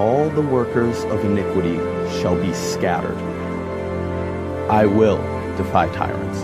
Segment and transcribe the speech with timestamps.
[0.00, 1.76] All the workers of iniquity
[2.22, 3.18] shall be scattered.
[4.70, 5.18] I will
[5.58, 6.38] defy tyrants.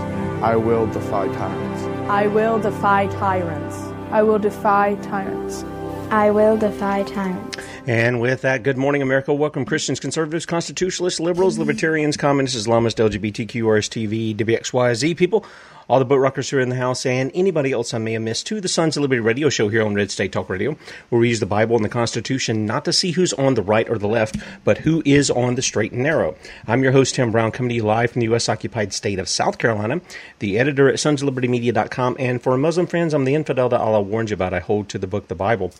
[0.44, 1.82] I will defy tyrants.
[2.10, 3.76] I will defy tyrants.
[4.10, 5.64] I will defy tyrants.
[6.10, 7.56] I will defy tyrants.
[7.86, 9.32] And with that, good morning, America.
[9.32, 15.46] Welcome, Christians, conservatives, constitutionalists, liberals, libertarians, communists, Islamists, LGBTQ, RSTV, WXYZ people,
[15.88, 18.22] all the boat rockers who are in the house, and anybody else I may have
[18.22, 20.76] missed to the Sons of Liberty radio show here on Red State Talk Radio,
[21.08, 23.88] where we use the Bible and the Constitution not to see who's on the right
[23.88, 26.34] or the left, but who is on the straight and narrow.
[26.66, 28.48] I'm your host, Tim Brown, coming to you live from the U.S.
[28.48, 30.00] occupied state of South Carolina,
[30.40, 34.34] the editor at sonsoflibertymedia.com, and for Muslim friends, I'm the infidel that Allah warned you
[34.34, 34.54] about.
[34.54, 35.72] I hold to the book, the Bible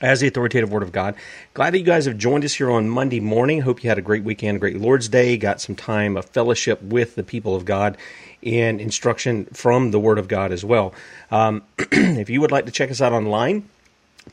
[0.00, 1.14] as the authoritative word of God.
[1.54, 3.60] Glad that you guys have joined us here on Monday morning.
[3.60, 6.82] Hope you had a great weekend, a great Lord's Day, got some time of fellowship
[6.82, 7.98] with the people of God
[8.42, 10.94] and instruction from the Word of God as well.
[11.30, 13.68] Um, if you would like to check us out online,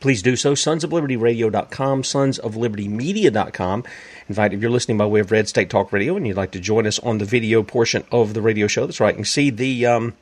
[0.00, 0.54] please do so.
[0.54, 3.84] Sons of Liberty Radio.com, Sons of Liberty Media.com.
[4.28, 6.52] In fact, if you're listening by way of Red State Talk Radio and you'd like
[6.52, 9.14] to join us on the video portion of the radio show, that's right.
[9.14, 10.14] You can see the um,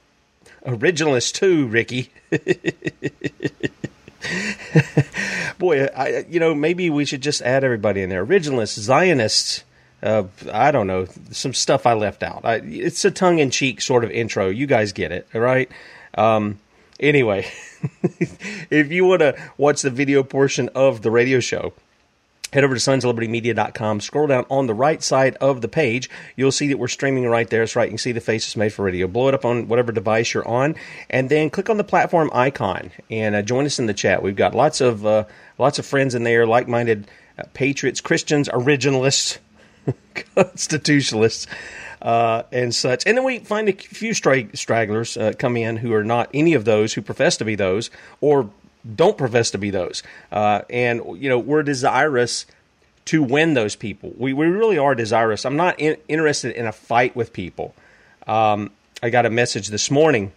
[0.64, 2.12] originalists too, Ricky.
[5.58, 8.24] Boy, I, you know, maybe we should just add everybody in there.
[8.24, 9.64] Originalists, Zionists,
[10.06, 12.44] uh, I don't know, some stuff I left out.
[12.44, 14.48] I, it's a tongue in cheek sort of intro.
[14.48, 15.68] You guys get it, all right?
[16.16, 16.60] Um,
[17.00, 17.50] anyway,
[18.70, 21.72] if you want to watch the video portion of the radio show,
[22.52, 24.00] head over to sonsoflibertymedia.com.
[24.00, 26.08] Scroll down on the right side of the page.
[26.36, 27.60] You'll see that we're streaming right there.
[27.60, 27.86] That's right.
[27.86, 29.08] You can see the Faces Made for Radio.
[29.08, 30.76] Blow it up on whatever device you're on,
[31.10, 34.22] and then click on the platform icon and uh, join us in the chat.
[34.22, 35.24] We've got lots of uh,
[35.58, 37.08] lots of friends in there, like-minded
[37.38, 39.38] uh, patriots, Christians, originalists,
[40.34, 41.46] constitutionalists.
[42.02, 45.92] Uh, and such, and then we find a few stray stragglers uh, come in who
[45.94, 47.90] are not any of those who profess to be those,
[48.20, 48.50] or
[48.94, 50.02] don't profess to be those.
[50.30, 52.46] Uh, and, you know, we're desirous
[53.06, 54.12] to win those people.
[54.16, 55.44] We, we really are desirous.
[55.44, 57.74] I'm not in, interested in a fight with people.
[58.26, 58.70] Um,
[59.02, 60.32] I got a message this morning.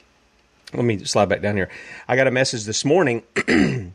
[0.73, 1.69] Let me slide back down here.
[2.07, 3.23] I got a message this morning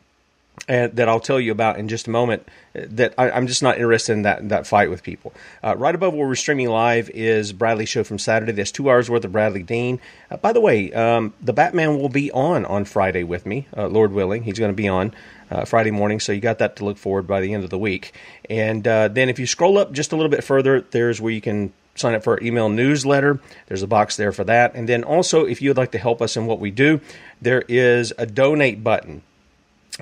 [0.68, 2.48] and that I'll tell you about in just a moment.
[2.74, 5.32] That I, am just not interested in that that fight with people.
[5.62, 8.52] Uh, right above where we're streaming live is Bradley show from Saturday.
[8.52, 10.00] There's two hours worth of Bradley Dean.
[10.30, 13.86] Uh, by the way, um, the Batman will be on on Friday with me, uh,
[13.86, 14.42] Lord willing.
[14.42, 15.14] He's going to be on.
[15.50, 17.78] Uh, Friday morning, so you got that to look forward by the end of the
[17.78, 18.12] week.
[18.48, 21.42] And uh, then if you scroll up just a little bit further, there's where you
[21.42, 24.74] can sign up for our email newsletter, there's a box there for that.
[24.74, 27.00] And then also, if you would like to help us in what we do,
[27.42, 29.22] there is a donate button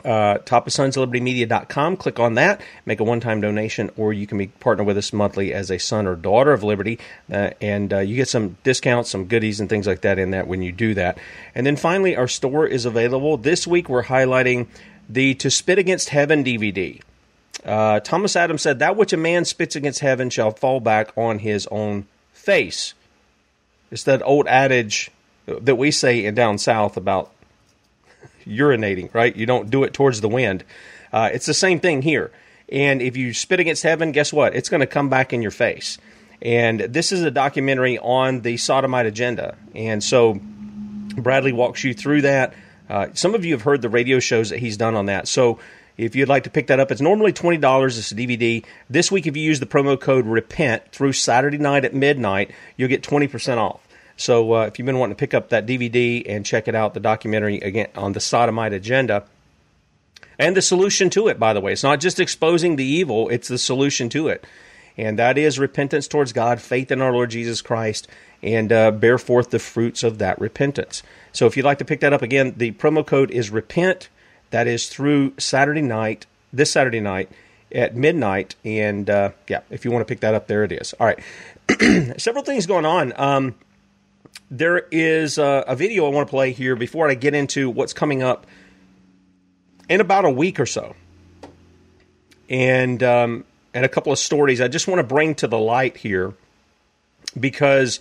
[0.05, 2.61] uh, top of sons liberty media.com click on that.
[2.87, 6.06] Make a one-time donation or you can be partner with us monthly as a son
[6.06, 6.99] or daughter of liberty.
[7.31, 10.47] Uh, and uh, you get some discounts some goodies and things like that in that
[10.47, 11.19] when you do that.
[11.55, 13.37] And then finally our store is available.
[13.37, 14.67] This week we're highlighting
[15.09, 17.03] the to spit against heaven dvd
[17.65, 21.41] uh, thomas adams said that which a man spits against heaven shall fall back on
[21.41, 22.06] his own
[22.43, 22.95] face.
[23.91, 25.11] It's that old adage
[25.47, 27.31] that we say in down south about
[28.47, 29.35] urinating, right?
[29.35, 30.65] You don't do it towards the wind.
[31.12, 32.31] Uh, it's the same thing here.
[32.71, 34.55] And if you spit against heaven, guess what?
[34.55, 35.99] It's going to come back in your face.
[36.41, 39.56] And this is a documentary on the sodomite agenda.
[39.75, 40.41] And so
[41.17, 42.55] Bradley walks you through that.
[42.89, 45.29] Uh, some of you have heard the radio shows that he's done on that.
[45.29, 45.59] So
[45.97, 47.87] if you'd like to pick that up, it's normally $20.
[47.87, 48.65] It's a DVD.
[48.88, 52.88] This week, if you use the promo code REPENT through Saturday night at midnight, you'll
[52.88, 53.87] get 20% off.
[54.23, 56.95] So uh, if you've been wanting to pick up that DVD and check it out,
[56.95, 59.25] the documentary again on the sodomite agenda
[60.39, 63.49] and the solution to it, by the way, it's not just exposing the evil; it's
[63.49, 64.47] the solution to it,
[64.97, 68.07] and that is repentance towards God, faith in our Lord Jesus Christ,
[68.45, 71.03] and uh, bear forth the fruits of that repentance.
[71.33, 74.09] So if you'd like to pick that up again, the promo code is repent.
[74.51, 77.29] That is through Saturday night, this Saturday night
[77.73, 80.95] at midnight, and uh, yeah, if you want to pick that up, there it is.
[81.01, 81.19] All right,
[82.21, 83.13] several things going on.
[83.17, 83.57] Um,
[84.52, 87.94] there is a, a video I want to play here before I get into what's
[87.94, 88.46] coming up
[89.88, 90.94] in about a week or so,
[92.50, 95.96] and um, and a couple of stories I just want to bring to the light
[95.96, 96.34] here
[97.38, 97.99] because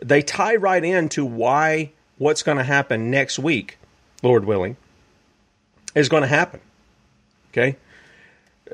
[0.00, 3.76] they tie right into why what's going to happen next week,
[4.22, 4.76] Lord willing,
[5.94, 6.60] is going to happen.
[7.52, 7.76] Okay,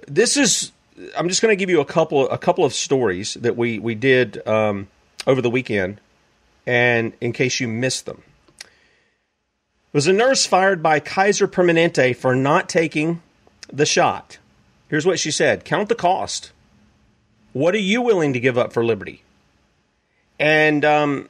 [0.07, 0.73] this is
[1.17, 3.95] I'm just going to give you a couple a couple of stories that we we
[3.95, 4.89] did um,
[5.27, 5.99] over the weekend
[6.67, 8.23] and in case you missed them.
[9.93, 13.23] Was a nurse fired by Kaiser Permanente for not taking
[13.73, 14.39] the shot?
[14.89, 16.53] Here's what she said Count the cost.
[17.53, 19.23] What are you willing to give up for liberty?
[20.39, 21.29] And um,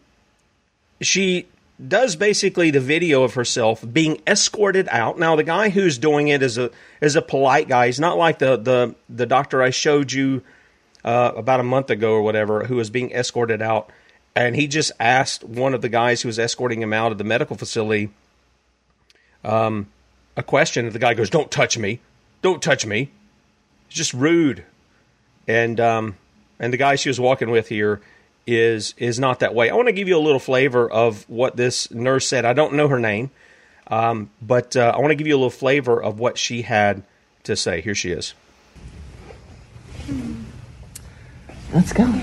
[1.00, 1.46] she
[1.86, 5.18] does basically the video of herself being escorted out.
[5.18, 7.86] Now the guy who's doing it is a is a polite guy.
[7.86, 10.42] He's not like the the the doctor I showed you
[11.04, 13.92] uh, about a month ago or whatever who was being escorted out
[14.36, 17.24] and he just asked one of the guys who was escorting him out of the
[17.24, 18.10] medical facility
[19.42, 19.88] um,
[20.36, 20.84] a question.
[20.84, 22.00] And the guy goes, "Don't touch me!
[22.42, 23.10] Don't touch me!"
[23.86, 24.64] It's just rude.
[25.48, 26.16] And um,
[26.60, 28.02] and the guy she was walking with here
[28.46, 29.70] is is not that way.
[29.70, 32.44] I want to give you a little flavor of what this nurse said.
[32.44, 33.30] I don't know her name,
[33.86, 37.02] um, but uh, I want to give you a little flavor of what she had
[37.44, 37.80] to say.
[37.80, 38.34] Here she is.
[41.72, 42.20] Let's go.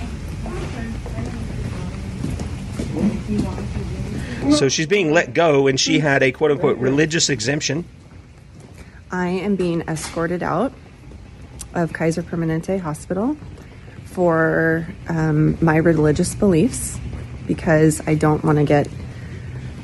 [4.51, 7.85] So she's being let go, and she had a quote unquote religious exemption.
[9.11, 10.73] I am being escorted out
[11.73, 13.37] of Kaiser Permanente Hospital
[14.05, 16.99] for um, my religious beliefs
[17.47, 18.87] because I don't want to get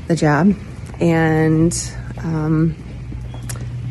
[0.08, 0.56] the jab.
[1.00, 1.74] And
[2.24, 2.76] um,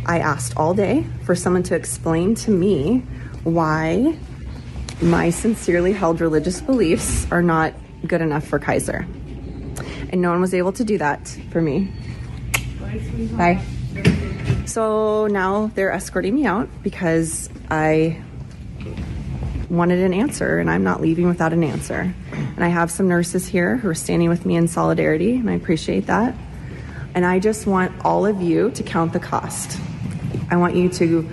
[0.07, 3.01] I asked all day for someone to explain to me
[3.45, 4.17] why
[5.01, 7.73] my sincerely held religious beliefs are not
[8.07, 9.07] good enough for Kaiser
[10.11, 11.93] and no one was able to do that for me.
[13.33, 13.63] Bye.
[14.67, 18.23] So now they're escorting me out because I
[19.71, 22.15] wanted an answer and I'm not leaving without an answer.
[22.33, 25.55] And I have some nurses here who are standing with me in solidarity, and I
[25.55, 26.35] appreciate that.
[27.15, 29.79] And I just want all of you to count the cost.
[30.51, 31.29] I want you to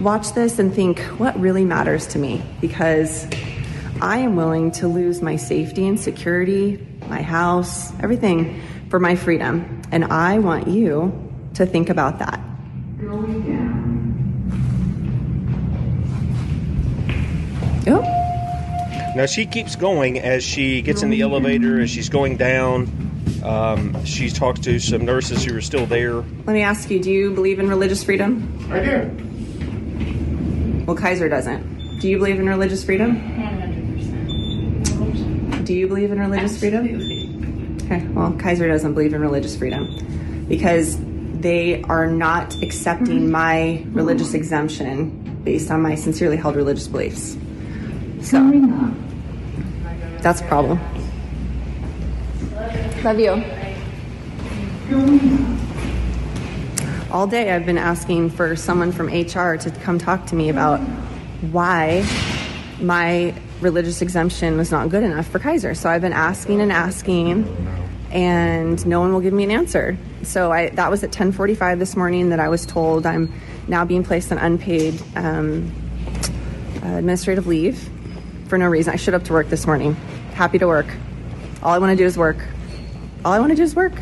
[0.00, 3.26] watch this and think what really matters to me because
[4.00, 9.82] I am willing to lose my safety and security my house, everything for my freedom.
[9.90, 12.40] And I want you to think about that.
[13.00, 13.84] Going down.
[17.88, 18.02] Oh.
[19.16, 22.88] Now she keeps going as she gets in the elevator, as she's going down.
[23.42, 26.14] Um, she talks to some nurses who are still there.
[26.14, 28.68] Let me ask you do you believe in religious freedom?
[28.70, 30.84] I do.
[30.84, 31.98] Well, Kaiser doesn't.
[32.00, 33.16] Do you believe in religious freedom?
[35.68, 36.94] Do you believe in religious Absolutely.
[36.96, 37.78] freedom?
[37.82, 40.96] Okay, well, Kaiser doesn't believe in religious freedom because
[41.40, 43.30] they are not accepting mm-hmm.
[43.30, 47.36] my religious exemption based on my sincerely held religious beliefs.
[48.22, 48.50] So
[50.22, 50.80] that's a problem.
[53.04, 53.32] Love you.
[57.12, 60.80] All day I've been asking for someone from HR to come talk to me about
[61.52, 62.06] why
[62.80, 65.74] my religious exemption was not good enough for Kaiser.
[65.74, 67.44] So I've been asking and asking,
[68.10, 69.96] and no one will give me an answer.
[70.22, 73.32] So I that was at 10:45 this morning that I was told I'm
[73.66, 75.72] now being placed on unpaid um,
[76.82, 77.88] administrative leave
[78.48, 78.92] for no reason.
[78.92, 79.94] I showed up to work this morning,
[80.34, 80.86] happy to work.
[81.62, 82.38] All I want to do is work.
[83.24, 83.92] All I want to do is work.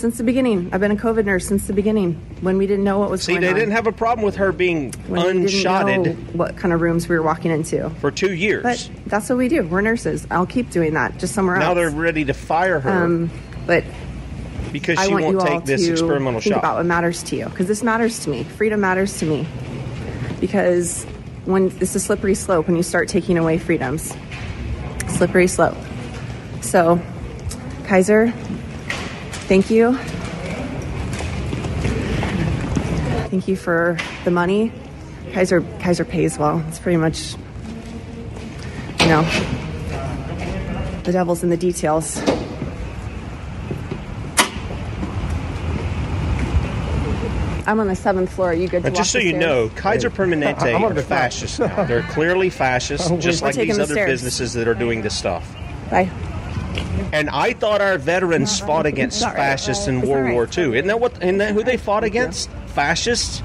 [0.00, 2.98] Since the beginning, I've been a COVID nurse since the beginning when we didn't know
[2.98, 3.50] what was See, going on.
[3.50, 6.56] See, they didn't have a problem with her being when we didn't know unshotted what
[6.56, 7.90] kind of rooms we were walking into.
[8.00, 8.62] for two years.
[8.62, 9.62] But that's what we do.
[9.62, 10.26] We're nurses.
[10.30, 11.76] I'll keep doing that, just somewhere now else.
[11.76, 13.30] Now they're ready to fire her Um,
[13.66, 13.84] but
[14.72, 16.60] because I she want won't you all take this to experimental think shot.
[16.60, 18.44] about what matters to you, because this matters to me.
[18.44, 19.46] Freedom matters to me,
[20.40, 21.04] because
[21.44, 24.16] when it's a slippery slope when you start taking away freedoms.
[25.08, 25.76] Slippery slope.
[26.62, 26.98] So,
[27.84, 28.32] Kaiser,
[29.50, 29.96] thank you.
[33.30, 34.72] Thank you for the money.
[35.32, 36.64] Kaiser Kaiser pays well.
[36.68, 37.34] It's pretty much,
[39.00, 39.22] you know,
[41.02, 42.18] the devil's in the details.
[47.66, 48.50] I'm on the seventh floor.
[48.50, 49.44] Are you good to But just so the you stairs?
[49.44, 51.84] know, Kaiser Permanente I'm on are the fascists now.
[51.84, 54.10] They're clearly fascists, just like these the other stairs.
[54.10, 55.56] businesses that are doing this stuff.
[55.90, 56.08] Bye.
[57.12, 59.34] And I thought our veterans fought against Sorry.
[59.36, 60.32] fascists in World right.
[60.34, 60.76] War II.
[60.76, 61.16] Isn't that what?
[61.22, 62.48] Isn't that who they fought against?
[62.66, 63.42] Fascists.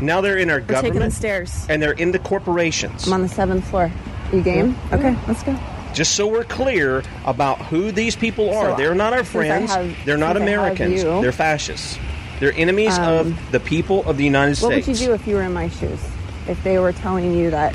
[0.00, 1.66] Now they're in our We're taking the government, stairs.
[1.68, 3.06] and they're in the corporations.
[3.06, 3.90] I'm on the seventh floor.
[4.32, 4.76] You game?
[4.92, 5.58] Okay, let's go.
[5.92, 8.70] Just so we're clear about who these people are.
[8.70, 9.72] So, they're not our friends.
[9.74, 11.02] have- they're not since I have Americans.
[11.02, 11.98] you- They're fascists.
[12.38, 14.86] They're enemies Um, of the people of the United What States.
[14.86, 15.98] What would you do if you were in my shoes?
[16.46, 17.74] If they were telling you that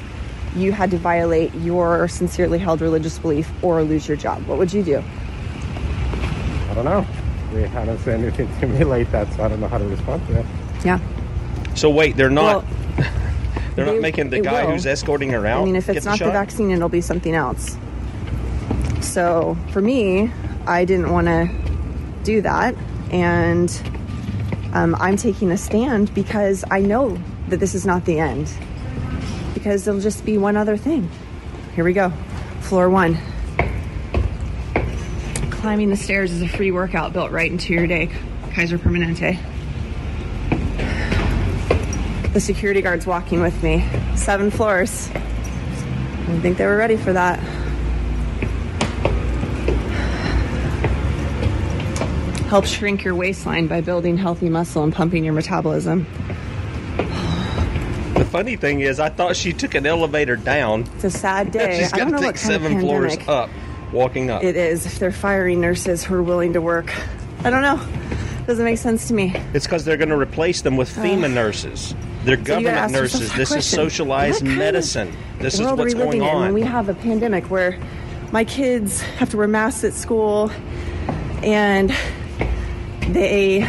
[0.56, 4.72] you had to violate your sincerely held religious belief or lose your job, what would
[4.74, 4.98] you do?
[6.70, 7.06] I don't know.
[7.54, 10.26] They haven't said anything to me like that, so I don't know how to respond
[10.28, 10.46] to that.
[10.84, 11.00] Yeah.
[11.76, 12.64] So wait, they're not.
[12.64, 12.74] Well,
[13.76, 14.72] they're not they- making the guy will.
[14.74, 15.62] who's escorting her out.
[15.62, 16.34] I mean, if get it's the not the shot?
[16.34, 17.78] vaccine, it'll be something else.
[19.02, 20.32] So for me,
[20.66, 21.50] I didn't want to
[22.24, 22.76] do that.
[23.12, 23.70] And
[24.74, 27.18] um, I'm taking a stand because I know
[27.50, 28.52] that this is not the end.
[29.54, 31.10] Because it'll just be one other thing.
[31.76, 32.12] Here we go.
[32.62, 33.18] Floor one.
[35.50, 38.10] Climbing the stairs is a free workout built right into your day.
[38.52, 39.40] Kaiser Permanente.
[42.34, 43.88] The security guard's walking with me.
[44.16, 45.10] Seven floors.
[45.14, 47.40] I didn't think they were ready for that.
[52.50, 56.06] Help shrink your waistline by building healthy muscle and pumping your metabolism.
[58.34, 60.90] Funny thing is, I thought she took an elevator down.
[60.96, 61.82] It's a sad day.
[61.82, 63.52] She's I got don't to know take what kind of seven floors up,
[63.92, 64.44] walking up.
[64.44, 64.88] It is.
[64.88, 66.92] If they're firing nurses who are willing to work,
[67.44, 67.80] I don't know.
[68.48, 69.36] Doesn't make sense to me.
[69.54, 71.94] It's because they're going to replace them with FEMA nurses.
[72.24, 73.32] They're So government nurses.
[73.36, 75.16] This is socialized What kind of medicine.
[75.38, 77.78] This is what's are we living going in when we have a pandemic where
[78.32, 80.50] my kids have to wear masks at school
[81.44, 81.92] and
[83.10, 83.60] they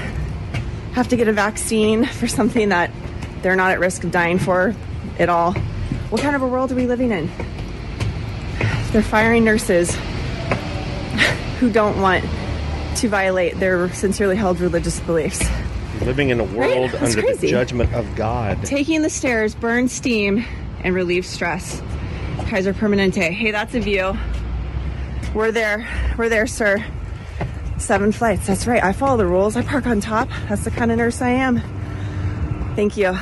[0.94, 2.90] have to get a vaccine for something that
[3.44, 4.74] they're not at risk of dying for
[5.18, 5.52] at all.
[6.08, 7.30] What kind of a world are we living in?
[8.90, 9.94] They're firing nurses
[11.60, 12.24] who don't want
[12.96, 15.46] to violate their sincerely held religious beliefs.
[16.00, 18.64] Living in a world That's under the judgment of God.
[18.64, 20.46] Taking the stairs burns steam
[20.82, 21.82] and relieves stress.
[22.46, 23.30] Kaiser Permanente.
[23.30, 24.16] Hey, that's a view.
[25.34, 25.86] We're there.
[26.16, 26.82] We're there, sir.
[27.76, 28.46] Seven flights.
[28.46, 28.82] That's right.
[28.82, 29.54] I follow the rules.
[29.54, 30.30] I park on top.
[30.48, 31.62] That's the kind of nurse I am.
[32.75, 33.16] Thank you.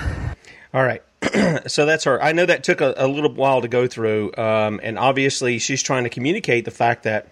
[0.72, 1.02] All right.
[1.70, 2.22] so that's her.
[2.22, 5.82] I know that took a, a little while to go through, um, and obviously she's
[5.82, 7.28] trying to communicate the fact that,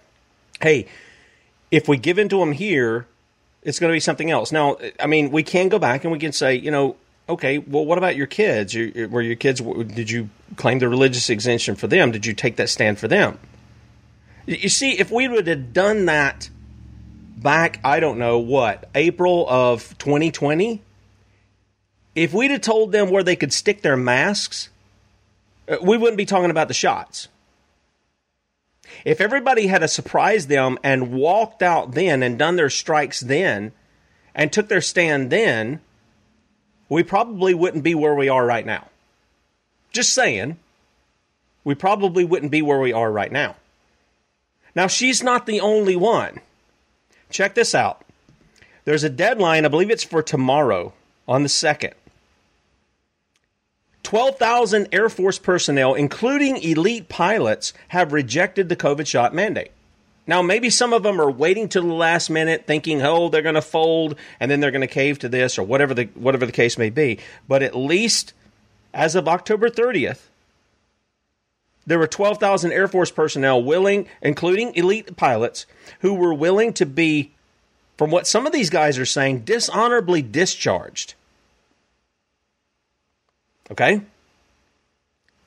[0.61, 0.87] hey,
[1.71, 3.07] if we give in to them here,
[3.63, 4.51] it's going to be something else.
[4.51, 6.95] Now, I mean, we can go back and we can say, you know,
[7.27, 8.75] okay, well, what about your kids?
[8.75, 9.61] Were your kids?
[9.61, 12.11] Did you claim the religious exemption for them?
[12.11, 13.39] Did you take that stand for them?
[14.45, 16.49] You see, if we would have done that
[17.37, 20.81] back, I don't know what April of 2020
[22.15, 24.69] if we'd have told them where they could stick their masks,
[25.67, 27.27] uh, we wouldn't be talking about the shots.
[29.05, 33.71] If everybody had a surprised them and walked out then and done their strikes then
[34.35, 35.79] and took their stand then,
[36.89, 38.89] we probably wouldn't be where we are right now.
[39.91, 40.57] Just saying,
[41.63, 43.55] we probably wouldn't be where we are right now.
[44.75, 46.39] Now, she's not the only one.
[47.29, 48.05] Check this out.
[48.83, 50.93] There's a deadline, I believe it's for tomorrow
[51.27, 51.93] on the 2nd.
[54.03, 59.71] 12,000 Air Force personnel, including elite pilots, have rejected the COVID shot mandate.
[60.27, 63.55] Now, maybe some of them are waiting till the last minute, thinking, "Oh, they're going
[63.55, 66.51] to fold, and then they're going to cave to this, or whatever the whatever the
[66.51, 68.33] case may be." But at least,
[68.93, 70.29] as of October 30th,
[71.87, 75.65] there were 12,000 Air Force personnel willing, including elite pilots,
[75.99, 77.31] who were willing to be,
[77.97, 81.15] from what some of these guys are saying, dishonorably discharged.
[83.71, 84.01] Okay?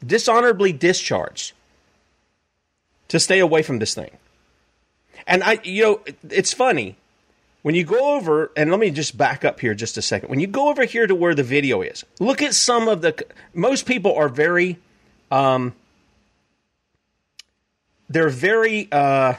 [0.05, 1.53] Dishonorably discharged
[3.09, 4.11] to stay away from this thing.
[5.27, 6.01] And I, you know,
[6.31, 6.97] it's funny
[7.63, 10.29] when you go over, and let me just back up here just a second.
[10.29, 13.25] When you go over here to where the video is, look at some of the.
[13.55, 14.79] Most people are very,
[15.31, 15.73] um,
[18.11, 19.35] they're very uh,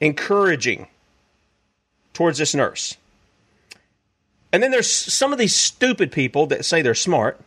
[0.00, 0.88] encouraging
[2.12, 2.96] towards this nurse.
[4.52, 7.40] And then there's some of these stupid people that say they're smart.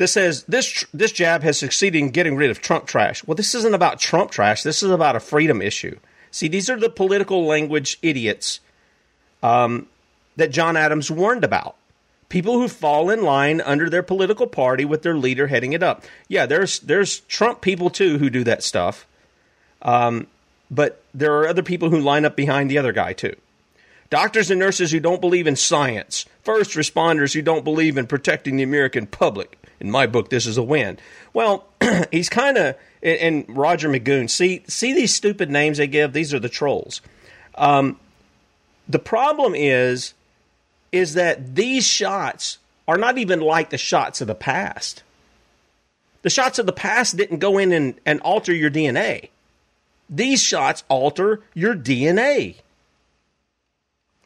[0.00, 3.22] That says this this jab has succeeded in getting rid of Trump trash.
[3.26, 4.62] Well, this isn't about Trump trash.
[4.62, 5.98] This is about a freedom issue.
[6.30, 8.60] See, these are the political language idiots
[9.42, 9.88] um,
[10.36, 11.76] that John Adams warned about.
[12.30, 16.02] People who fall in line under their political party with their leader heading it up.
[16.28, 19.06] Yeah, there's there's Trump people too who do that stuff.
[19.82, 20.28] Um,
[20.70, 23.36] but there are other people who line up behind the other guy too.
[24.08, 28.56] Doctors and nurses who don't believe in science, first responders who don't believe in protecting
[28.56, 29.58] the American public.
[29.80, 30.98] In my book, this is a win.
[31.32, 31.66] Well,
[32.12, 34.28] he's kind of and Roger McGoon.
[34.28, 36.12] See, see these stupid names they give.
[36.12, 37.00] These are the trolls.
[37.54, 37.98] Um,
[38.88, 40.14] the problem is,
[40.92, 45.02] is that these shots are not even like the shots of the past.
[46.22, 49.30] The shots of the past didn't go in and, and alter your DNA.
[50.10, 52.56] These shots alter your DNA.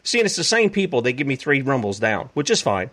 [0.03, 1.03] See, and it's the same people.
[1.03, 2.91] They give me three rumbles down, which is fine.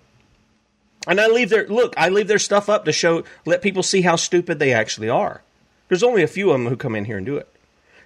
[1.08, 1.94] And I leave their look.
[1.98, 5.42] I leave their stuff up to show, let people see how stupid they actually are.
[5.88, 7.48] There's only a few of them who come in here and do it.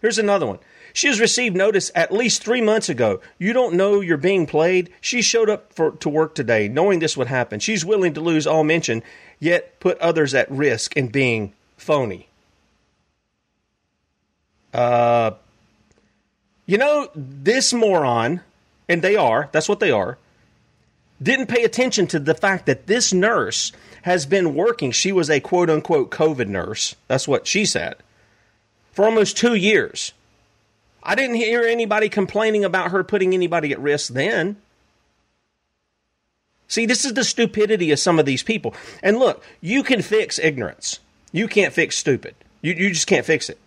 [0.02, 0.60] Here's another one.
[0.94, 3.20] She has received notice at least three months ago.
[3.38, 4.90] You don't know you're being played.
[5.02, 7.60] She showed up for, to work today, knowing this would happen.
[7.60, 9.04] She's willing to lose all mention,
[9.40, 12.30] yet put others at risk in being phony.
[14.74, 15.32] Uh,
[16.66, 18.40] you know, this moron
[18.88, 20.18] and they are, that's what they are,
[21.22, 23.72] didn't pay attention to the fact that this nurse
[24.04, 24.92] has been working.
[24.92, 26.96] She was a quote unquote COVID nurse.
[27.08, 27.96] That's what she said.
[28.92, 30.14] For almost two years.
[31.02, 34.58] I didn't hear anybody complaining about her putting anybody at risk then.
[36.68, 38.74] See, this is the stupidity of some of these people.
[39.04, 41.00] And look, you can fix ignorance.
[41.32, 42.34] You can't fix stupid.
[42.62, 43.60] You, you just can't fix it.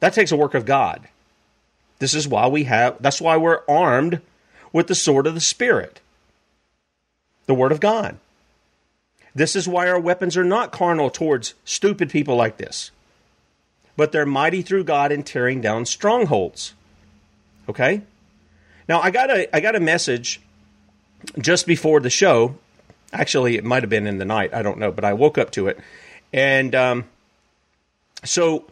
[0.00, 1.08] That takes a work of God.
[1.98, 4.20] This is why we have, that's why we're armed
[4.72, 6.00] with the sword of the Spirit,
[7.46, 8.18] the Word of God.
[9.34, 12.90] This is why our weapons are not carnal towards stupid people like this,
[13.96, 16.74] but they're mighty through God in tearing down strongholds.
[17.68, 18.02] Okay?
[18.88, 20.40] Now, I got a, I got a message
[21.38, 22.56] just before the show.
[23.12, 24.54] Actually, it might have been in the night.
[24.54, 25.78] I don't know, but I woke up to it.
[26.32, 27.04] And um,
[28.24, 28.64] so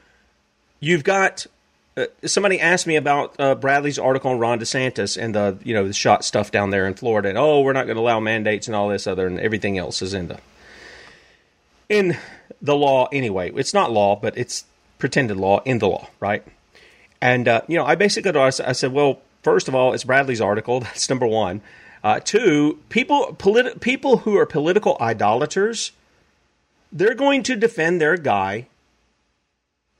[0.81, 1.47] you've got
[1.96, 5.87] uh, somebody asked me about uh, Bradley's article on Ron DeSantis and the you know
[5.87, 8.66] the shot stuff down there in Florida, and oh, we're not going to allow mandates
[8.66, 10.38] and all this other, and everything else is in the
[11.88, 12.16] in
[12.61, 13.52] the law anyway.
[13.54, 14.64] It's not law, but it's
[14.98, 16.44] pretended law in the law, right?
[17.20, 20.80] And uh, you know, I basically I said, well, first of all, it's Bradley's article.
[20.80, 21.61] That's number one.
[22.02, 25.92] Uh, two, people politi- people who are political idolaters,
[26.92, 28.66] they're going to defend their guy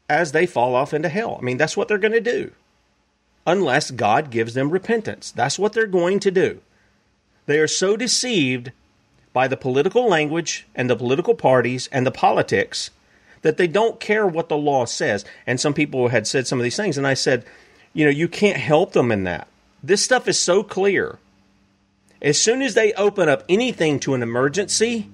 [0.09, 1.39] as they fall off into hell.
[1.41, 2.53] I mean, that's what they're going to do.
[3.47, 5.31] Unless God gives them repentance.
[5.31, 6.61] That's what they're going to do.
[7.47, 8.73] They are so deceived
[9.33, 12.91] by the political language and the political parties and the politics
[13.43, 15.25] that they don't care what the law says.
[15.47, 17.45] And some people had said some of these things, and I said,
[17.93, 19.47] you know, you can't help them in that.
[19.83, 21.19] This stuff is so clear.
[22.23, 25.09] As soon as they open up anything to an emergency,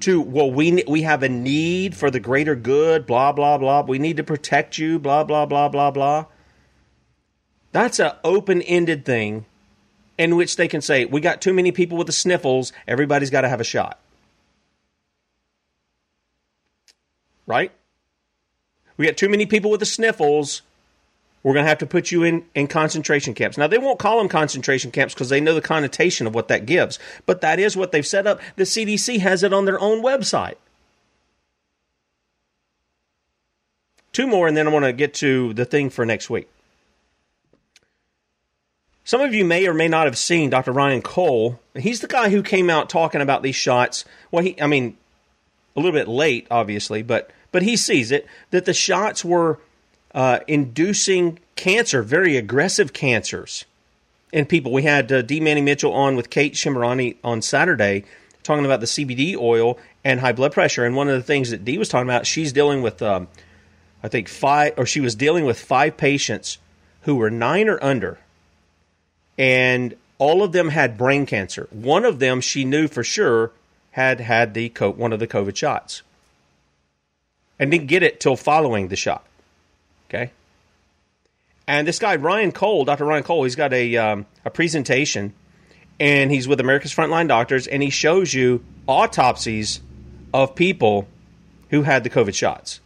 [0.00, 3.82] to well we we have a need for the greater good blah blah blah.
[3.82, 6.26] We need to protect you blah blah blah blah blah.
[7.72, 9.44] That's an open-ended thing
[10.16, 12.72] in which they can say we got too many people with the sniffles.
[12.86, 13.98] Everybody's got to have a shot.
[17.46, 17.72] Right?
[18.96, 20.62] We got too many people with the sniffles
[21.46, 23.56] we're going to have to put you in, in concentration camps.
[23.56, 26.66] Now, they won't call them concentration camps because they know the connotation of what that
[26.66, 28.40] gives, but that is what they've set up.
[28.56, 30.56] The CDC has it on their own website.
[34.10, 36.50] Two more, and then I want to get to the thing for next week.
[39.04, 40.72] Some of you may or may not have seen Dr.
[40.72, 41.60] Ryan Cole.
[41.76, 44.04] He's the guy who came out talking about these shots.
[44.32, 44.96] Well, he, I mean,
[45.76, 49.60] a little bit late, obviously, but but he sees it that the shots were
[50.16, 53.66] uh, inducing cancer, very aggressive cancers
[54.32, 54.72] in people.
[54.72, 55.38] We had uh, D.
[55.38, 58.04] Manny Mitchell on with Kate Shemirani on Saturday
[58.42, 60.84] talking about the CBD oil and high blood pressure.
[60.84, 63.28] And one of the things that Dee was talking about, she's dealing with, um,
[64.02, 66.58] I think five, or she was dealing with five patients
[67.02, 68.18] who were nine or under,
[69.36, 71.68] and all of them had brain cancer.
[71.70, 73.52] One of them, she knew for sure,
[73.90, 76.02] had had the one of the COVID shots,
[77.58, 79.25] and didn't get it till following the shot.
[81.68, 83.04] And this guy Ryan Cole, Dr.
[83.04, 85.34] Ryan Cole, he's got a um, a presentation,
[85.98, 89.80] and he's with America's Frontline Doctors, and he shows you autopsies
[90.32, 91.08] of people
[91.70, 92.80] who had the COVID shots.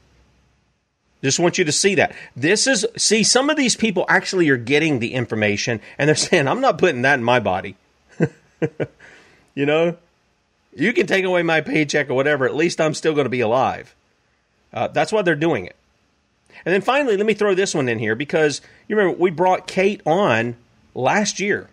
[1.22, 2.14] Just want you to see that.
[2.34, 6.48] This is see some of these people actually are getting the information and they're saying
[6.48, 7.76] I'm not putting that in my body.
[9.54, 9.96] you know,
[10.74, 12.46] you can take away my paycheck or whatever.
[12.46, 13.94] At least I'm still going to be alive.
[14.72, 15.76] Uh, that's why they're doing it.
[16.64, 19.66] And then finally, let me throw this one in here because you remember we brought
[19.66, 20.56] Kate on
[20.94, 21.68] last year.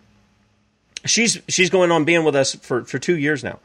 [1.04, 3.58] She's she's going on being with us for, for two years now.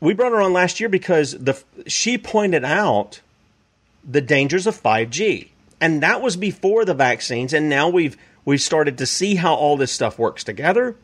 [0.00, 3.20] We brought her on last year because the she pointed out
[4.08, 5.48] the dangers of 5G.
[5.80, 9.76] And that was before the vaccines, and now we've we've started to see how all
[9.76, 10.96] this stuff works together.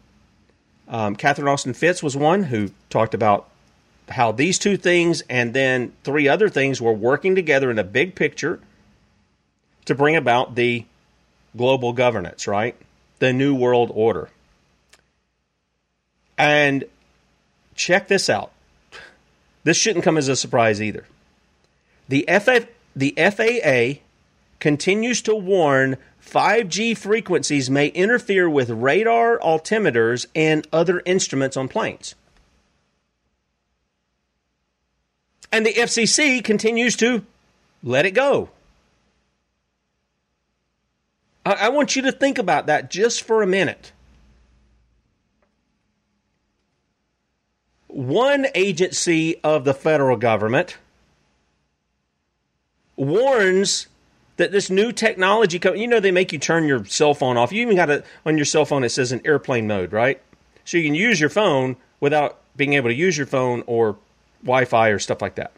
[0.89, 3.49] Um, Catherine Austin Fitts was one who talked about
[4.11, 8.15] how these two things and then three other things were working together in a big
[8.15, 8.61] picture
[9.85, 10.85] to bring about the
[11.57, 12.77] global governance, right?
[13.21, 14.29] The New World Order.
[16.37, 16.85] And
[17.75, 18.53] check this out.
[19.63, 21.07] This shouldn't come as a surprise either.
[22.09, 24.01] The FF, the FAA
[24.59, 32.15] continues to warn 5G frequencies may interfere with radar altimeters and other instruments on planes.
[35.53, 37.25] And the FCC continues to
[37.83, 38.51] let it go.
[41.45, 43.93] I, I want you to think about that just for a minute.
[47.89, 50.79] One agency of the federal government
[52.97, 53.89] warns
[54.37, 57.53] that this new technology, you know, they make you turn your cell phone off.
[57.53, 60.21] You even got it on your cell phone, it says in airplane mode, right?
[60.65, 63.97] So you can use your phone without being able to use your phone or
[64.43, 65.53] Wi Fi or stuff like that.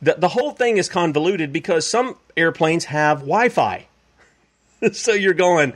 [0.00, 3.86] The, the whole thing is convoluted because some airplanes have Wi Fi.
[4.92, 5.72] so you're going,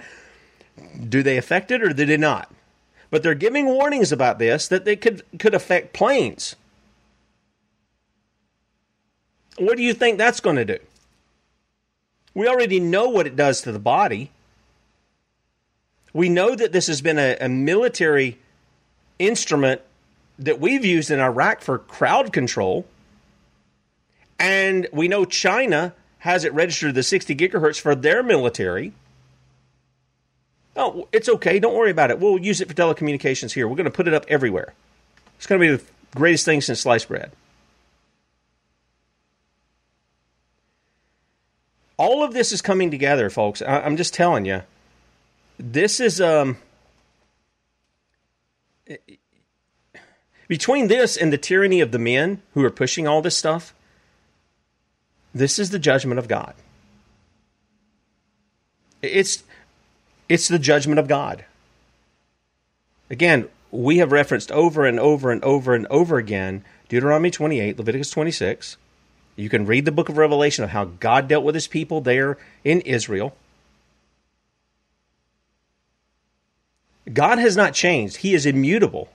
[1.09, 2.53] do they affect it or do they not?
[3.11, 6.57] But they're giving warnings about this that they could, could affect planes.
[9.57, 10.79] What do you think that's going to do?
[12.35, 14.31] We already know what it does to the body.
[16.13, 18.39] We know that this has been a, a military
[19.19, 19.81] instrument
[20.39, 22.87] that we've used in Iraq for crowd control.
[24.39, 28.93] And we know China has it registered the 60 gigahertz for their military.
[30.77, 31.59] Oh, it's okay.
[31.59, 32.21] Don't worry about it.
[32.21, 33.67] We'll use it for telecommunications here.
[33.67, 34.75] We're going to put it up everywhere.
[35.37, 37.33] It's going to be the greatest thing since sliced bread.
[41.99, 43.61] all of this is coming together, folks.
[43.61, 44.63] I, am just telling you.
[45.59, 46.57] This is um
[50.49, 53.75] between this and the tyranny of the men who are pushing all this stuff.
[55.35, 56.55] This is the judgment of God.
[59.03, 59.45] It's
[60.29, 61.45] it's the judgment of God.
[63.09, 68.11] Again, we have referenced over and over and over and over again Deuteronomy 28, Leviticus
[68.11, 68.79] 26,
[69.37, 72.39] you can read the book of Revelation of how God dealt with his people there
[72.65, 73.37] in Israel.
[77.13, 79.11] God has not changed, he is immutable.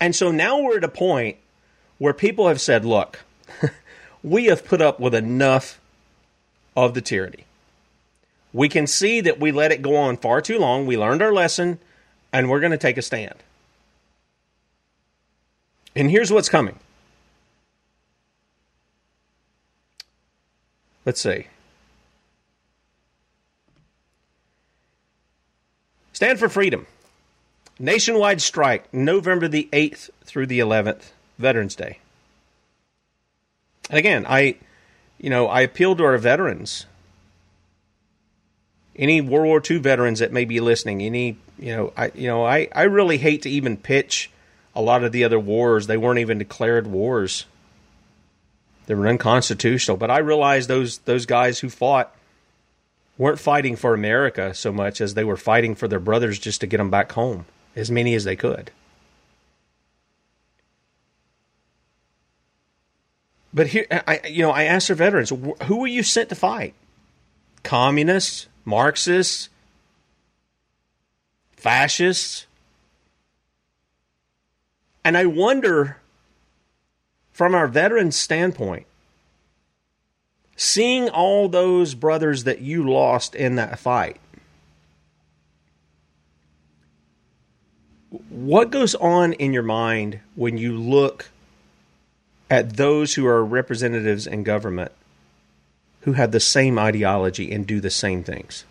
[0.00, 1.36] And so now we're at a point
[1.98, 3.20] where people have said, look,
[4.22, 5.78] we have put up with enough
[6.74, 7.44] of the tyranny.
[8.52, 10.86] We can see that we let it go on far too long.
[10.86, 11.78] We learned our lesson,
[12.32, 13.36] and we're going to take a stand.
[15.94, 16.78] And here's what's coming
[21.06, 21.46] Let's see.
[26.12, 26.86] Stand for Freedom.
[27.80, 31.98] Nationwide strike, November the 8th through the 11th, Veterans Day.
[33.88, 34.56] And again, I
[35.18, 36.86] you know, I appeal to our veterans.
[38.96, 42.44] Any World War II veterans that may be listening, any, you know, I you know,
[42.44, 44.30] I, I really hate to even pitch
[44.74, 45.86] a lot of the other wars.
[45.86, 47.46] They weren't even declared wars.
[48.86, 49.96] They were unconstitutional.
[49.96, 52.14] But I realize those those guys who fought
[53.16, 56.66] weren't fighting for America so much as they were fighting for their brothers just to
[56.66, 58.70] get them back home, as many as they could.
[63.52, 65.30] But here, I, you know, I asked our veterans,
[65.64, 66.74] who were you sent to fight?
[67.62, 69.48] Communists, Marxists,
[71.56, 72.46] fascists,
[75.04, 75.96] And I wonder,
[77.32, 78.86] from our veteran standpoint,
[80.56, 84.18] seeing all those brothers that you lost in that fight,
[88.10, 91.30] what goes on in your mind when you look
[92.50, 94.92] at those who are representatives in government
[96.02, 98.64] who have the same ideology and do the same things?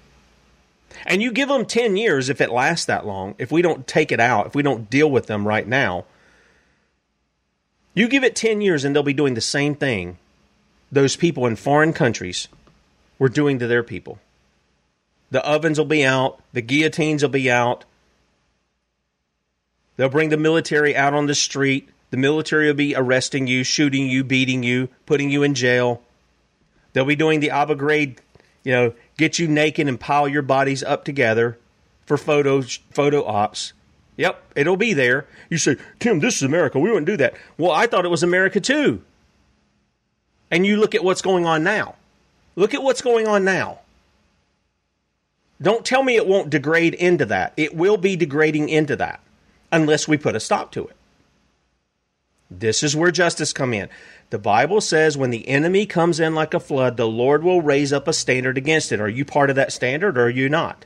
[1.06, 4.12] And you give them 10 years if it lasts that long, if we don't take
[4.12, 6.06] it out, if we don't deal with them right now.
[7.94, 10.18] You give it 10 years and they'll be doing the same thing
[10.92, 12.48] those people in foreign countries
[13.20, 14.20] were doing to their people.
[15.32, 17.86] The ovens will be out, the guillotines will be out.
[20.00, 21.90] They'll bring the military out on the street.
[22.12, 26.02] The military will be arresting you, shooting you, beating you, putting you in jail.
[26.94, 28.18] They'll be doing the Ghraib,
[28.64, 31.58] you know, get you naked and pile your bodies up together
[32.06, 33.74] for photos, photo ops.
[34.16, 35.26] Yep, it'll be there.
[35.50, 36.80] You say, Tim, this is America.
[36.80, 37.34] We wouldn't do that.
[37.58, 39.02] Well, I thought it was America too.
[40.50, 41.96] And you look at what's going on now.
[42.56, 43.80] Look at what's going on now.
[45.62, 47.52] Don't tell me it won't degrade into that.
[47.58, 49.20] It will be degrading into that
[49.72, 50.96] unless we put a stop to it.
[52.52, 53.90] This is where justice come in.
[54.32, 57.94] The Bible says when the enemy comes in like a flood, the Lord will raise
[57.94, 59.00] up a standard against it.
[59.00, 60.86] Are you part of that standard or are you not?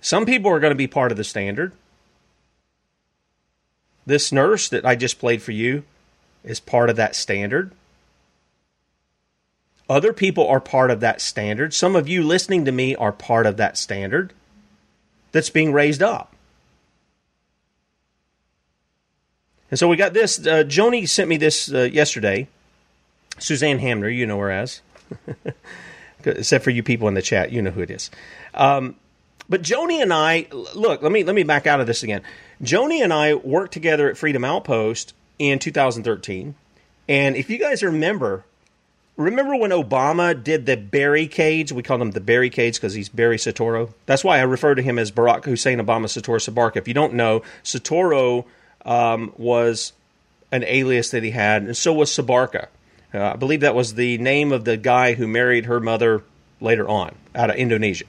[0.00, 1.72] Some people are going to be part of the standard.
[4.06, 5.82] This nurse that I just played for you
[6.44, 7.72] is part of that standard.
[9.88, 11.74] Other people are part of that standard.
[11.74, 14.32] Some of you listening to me are part of that standard
[15.36, 16.34] that's being raised up.
[19.70, 20.38] And so we got this.
[20.38, 22.48] Uh, Joni sent me this uh, yesterday.
[23.38, 24.80] Suzanne Hamner, you know her as.
[26.24, 28.10] Except for you people in the chat, you know who it is.
[28.54, 28.96] Um,
[29.46, 32.22] but Joni and I, look, let me let me back out of this again.
[32.62, 36.54] Joni and I worked together at Freedom Outpost in 2013,
[37.10, 38.44] and if you guys remember,
[39.16, 41.72] remember when Obama did the barricades?
[41.72, 43.92] We call them the barricades because he's Barry Soetoro.
[44.06, 46.76] That's why I refer to him as Barack Hussein Obama Soetoro Soebarkah.
[46.76, 48.44] If you don't know, Soetoro
[48.84, 49.92] um, was
[50.52, 52.68] an alias that he had, and so was Soebarkah.
[53.12, 56.22] Uh, I believe that was the name of the guy who married her mother
[56.60, 58.04] later on out of Indonesia.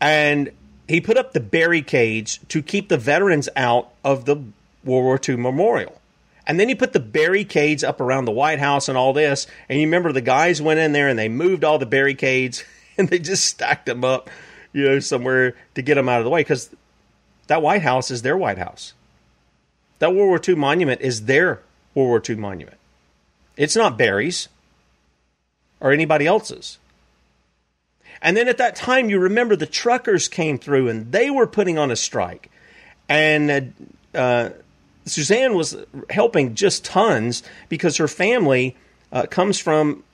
[0.00, 0.50] And
[0.86, 4.36] he put up the barricades to keep the veterans out of the
[4.84, 6.00] World War II memorial.
[6.48, 9.46] And then he put the barricades up around the White House and all this.
[9.68, 12.64] And you remember the guys went in there and they moved all the barricades
[12.98, 14.30] and they just stacked them up,
[14.72, 16.74] you know, somewhere to get them out of the way because
[17.48, 18.94] that White House is their White House.
[19.98, 21.60] That World War II monument is their
[21.94, 22.78] World War II monument.
[23.56, 24.48] It's not Barry's
[25.80, 26.78] or anybody else's.
[28.22, 31.78] And then at that time, you remember the truckers came through and they were putting
[31.78, 32.50] on a strike.
[33.08, 33.74] And
[34.14, 34.50] uh, uh,
[35.10, 35.76] Suzanne was
[36.10, 38.76] helping just tons because her family
[39.12, 40.04] uh, comes from,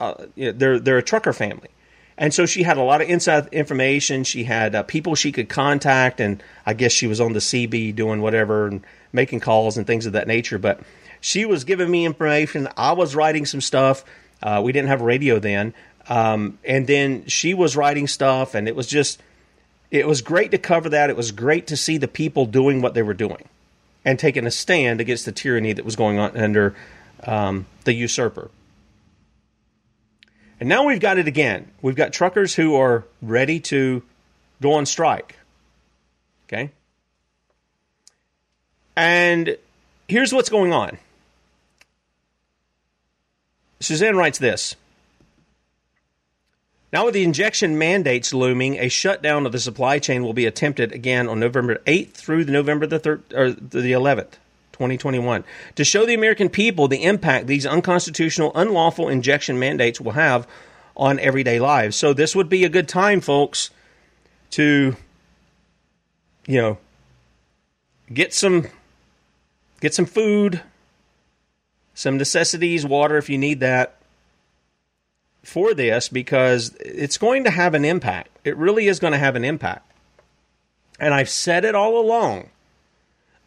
[0.00, 1.68] uh, you know, they're, they're a trucker family.
[2.16, 4.22] And so she had a lot of inside information.
[4.24, 7.96] She had uh, people she could contact, and I guess she was on the CB
[7.96, 10.58] doing whatever and making calls and things of that nature.
[10.58, 10.80] But
[11.20, 12.68] she was giving me information.
[12.76, 14.04] I was writing some stuff.
[14.42, 15.74] Uh, we didn't have radio then,
[16.08, 19.20] um, and then she was writing stuff, and it was just,
[19.90, 21.10] it was great to cover that.
[21.10, 23.48] It was great to see the people doing what they were doing
[24.04, 26.74] and taking a stand against the tyranny that was going on under
[27.24, 28.50] um, the usurper.
[30.60, 31.70] And now we've got it again.
[31.82, 34.02] We've got truckers who are ready to
[34.60, 35.38] go on strike.
[36.46, 36.70] Okay?
[38.96, 39.56] And
[40.08, 40.98] here's what's going on.
[43.80, 44.76] Suzanne writes this
[46.94, 50.92] now, with the injection mandates looming, a shutdown of the supply chain will be attempted
[50.92, 54.34] again on November 8th through November the 3rd, or the 11th.
[54.74, 55.44] 2021
[55.76, 60.48] to show the American people the impact these unconstitutional, unlawful injection mandates will have
[60.96, 61.94] on everyday lives.
[61.94, 63.70] So this would be a good time, folks,
[64.50, 64.96] to
[66.46, 66.78] you know
[68.12, 68.66] get some
[69.80, 70.60] get some food,
[71.94, 73.96] some necessities, water if you need that,
[75.44, 78.30] for this because it's going to have an impact.
[78.44, 79.90] It really is going to have an impact.
[80.98, 82.50] And I've said it all along.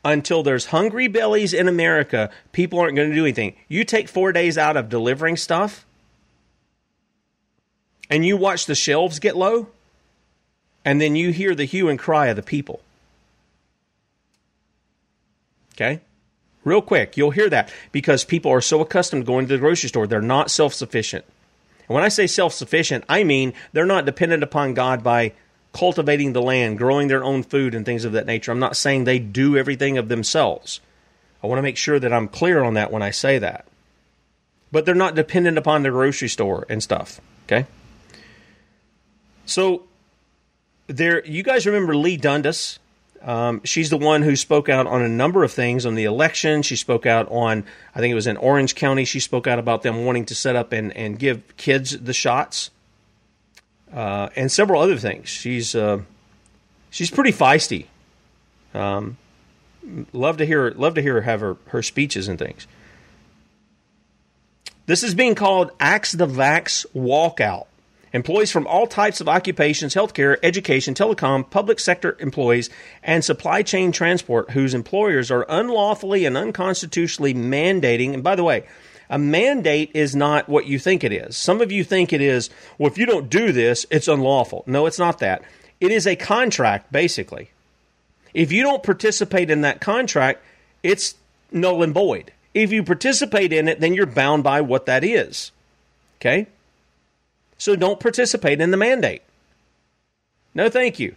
[0.06, 3.56] Until there's hungry bellies in America, people aren't going to do anything.
[3.68, 5.86] You take four days out of delivering stuff,
[8.10, 9.68] and you watch the shelves get low,
[10.86, 12.80] and then you hear the hue and cry of the people.
[15.74, 16.00] Okay?
[16.64, 19.90] Real quick, you'll hear that because people are so accustomed to going to the grocery
[19.90, 21.26] store, they're not self sufficient.
[21.88, 25.34] And when I say self sufficient, I mean they're not dependent upon God by
[25.74, 28.52] cultivating the land, growing their own food, and things of that nature.
[28.52, 30.80] I'm not saying they do everything of themselves.
[31.44, 33.68] I want to make sure that I'm clear on that when I say that.
[34.72, 37.22] But they're not dependent upon the grocery store and stuff.
[37.46, 37.68] Okay?
[39.46, 39.84] So
[40.88, 42.80] there you guys remember Lee Dundas?
[43.28, 46.62] Um, she's the one who spoke out on a number of things on the election.
[46.62, 49.04] She spoke out on, I think it was in Orange County.
[49.04, 52.72] She spoke out about them wanting to set up and, and give kids the shots,
[53.94, 55.28] uh, and several other things.
[55.28, 56.00] She's uh,
[56.90, 57.88] she's pretty feisty.
[58.74, 59.18] Um,
[60.14, 62.66] love to hear love to hear her have her, her speeches and things.
[64.86, 67.66] This is being called Axe the Vax Walkout.
[68.14, 72.70] Employees from all types of occupations, healthcare, education, telecom, public sector employees,
[73.04, 78.14] and supply chain transport whose employers are unlawfully and unconstitutionally mandating.
[78.14, 78.66] And by the way,
[79.10, 81.36] a mandate is not what you think it is.
[81.38, 84.64] Some of you think it is, well, if you don't do this, it's unlawful.
[84.68, 85.44] No, it's not that.
[85.80, 87.52] It is a contract, basically.
[88.34, 90.44] If you don't participate in that contract,
[90.84, 91.16] it's
[91.52, 92.32] null and void.
[92.54, 95.52] If you participate in it, then you're bound by what that is.
[96.20, 96.48] Okay?
[97.58, 99.22] So don't participate in the mandate.
[100.54, 101.16] No, thank you.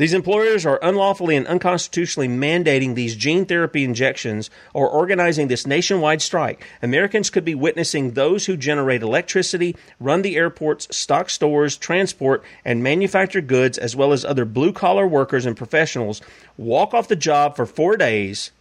[0.00, 6.22] These employers are unlawfully and unconstitutionally mandating these gene therapy injections or organizing this nationwide
[6.22, 6.66] strike.
[6.80, 12.82] Americans could be witnessing those who generate electricity, run the airports, stock stores, transport, and
[12.82, 16.22] manufacture goods, as well as other blue collar workers and professionals,
[16.56, 18.52] walk off the job for four days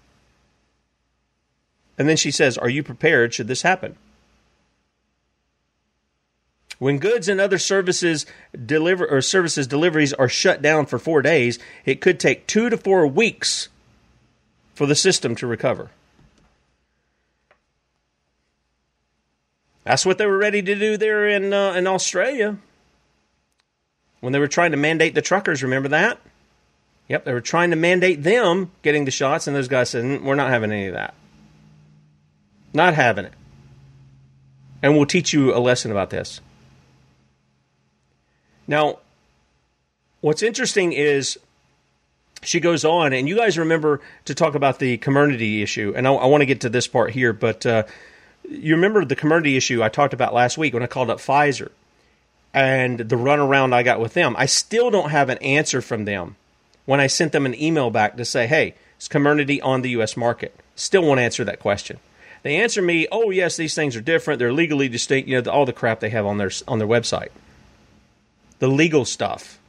[1.99, 3.97] and then she says, Are you prepared should this happen?
[6.79, 8.25] When goods and other services
[8.65, 12.77] deliver or services deliveries are shut down for four days, it could take two to
[12.77, 13.67] four weeks
[14.73, 15.91] for the system to recover.
[19.83, 22.57] That's what they were ready to do there in uh, in Australia
[24.21, 25.63] when they were trying to mandate the truckers.
[25.63, 26.19] Remember that?
[27.09, 30.23] Yep, they were trying to mandate them getting the shots, and those guys said, mm,
[30.23, 31.13] "We're not having any of that."
[32.73, 33.34] Not having it.
[34.82, 36.41] And we'll teach you a lesson about this.
[38.67, 38.99] Now,
[40.21, 41.38] what's interesting is
[42.43, 46.13] she goes on, and you guys remember to talk about the Comirnaty issue, and I,
[46.13, 47.84] I want to get to this part here, but uh,
[48.49, 51.71] you remember the Comirnaty issue I talked about last week when I called up Pfizer
[52.53, 54.36] and the runaround I got with them.
[54.38, 56.36] I still don't have an answer from them
[56.86, 60.17] when I sent them an email back to say, hey, is Comirnaty on the U.S.
[60.17, 60.60] market?
[60.75, 61.99] Still won't answer that question.
[62.43, 64.39] They answer me, "Oh yes, these things are different.
[64.39, 67.30] They're legally distinct." You know, all the crap they have on their on their website,
[68.60, 69.60] the legal stuff.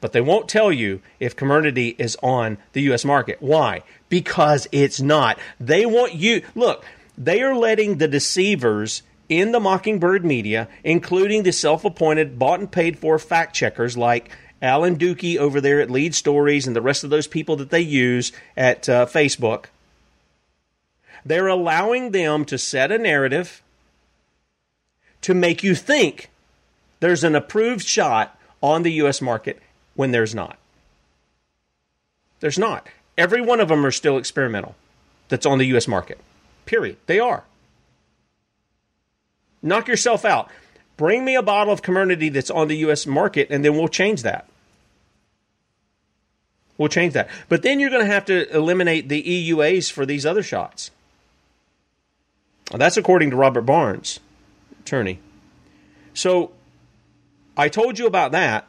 [0.00, 3.04] But they won't tell you if Comirnaty is on the U.S.
[3.04, 3.38] market.
[3.40, 3.82] Why?
[4.08, 5.38] Because it's not.
[5.58, 6.42] They want you.
[6.54, 6.84] Look,
[7.16, 12.98] they are letting the deceivers in the Mockingbird media, including the self-appointed, bought and paid
[12.98, 14.30] for fact checkers like
[14.62, 17.80] Alan Dukey over there at Lead Stories and the rest of those people that they
[17.80, 19.66] use at uh, Facebook
[21.28, 23.62] they're allowing them to set a narrative
[25.20, 26.30] to make you think
[27.00, 29.20] there's an approved shot on the U.S.
[29.20, 29.60] market
[29.94, 30.58] when there's not.
[32.40, 32.88] There's not.
[33.16, 34.74] Every one of them are still experimental
[35.28, 35.86] that's on the U.S.
[35.86, 36.18] market.
[36.66, 36.96] Period.
[37.06, 37.44] They are.
[39.62, 40.50] Knock yourself out.
[40.96, 43.06] Bring me a bottle of Comirnaty that's on the U.S.
[43.06, 44.48] market, and then we'll change that.
[46.76, 47.28] We'll change that.
[47.48, 50.92] But then you're going to have to eliminate the EUAs for these other shots.
[52.70, 54.20] That's according to Robert Barnes,
[54.80, 55.20] attorney.
[56.12, 56.52] So
[57.56, 58.66] I told you about that.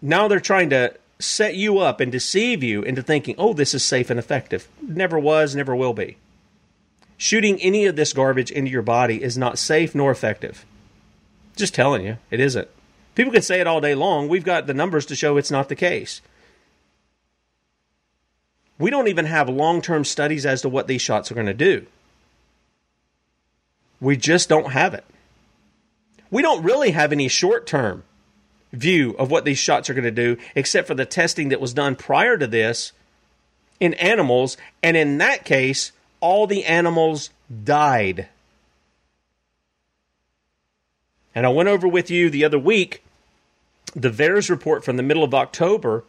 [0.00, 3.84] Now they're trying to set you up and deceive you into thinking, oh, this is
[3.84, 4.68] safe and effective.
[4.80, 6.16] Never was, never will be.
[7.18, 10.64] Shooting any of this garbage into your body is not safe nor effective.
[11.56, 12.68] Just telling you, it isn't.
[13.14, 14.28] People can say it all day long.
[14.28, 16.22] We've got the numbers to show it's not the case.
[18.78, 21.52] We don't even have long term studies as to what these shots are going to
[21.52, 21.86] do.
[24.00, 25.04] We just don't have it.
[26.30, 28.04] We don't really have any short term
[28.72, 31.74] view of what these shots are going to do, except for the testing that was
[31.74, 32.92] done prior to this
[33.80, 34.56] in animals.
[34.82, 37.30] And in that case, all the animals
[37.64, 38.28] died.
[41.34, 43.02] And I went over with you the other week
[43.94, 46.04] the VAERS report from the middle of October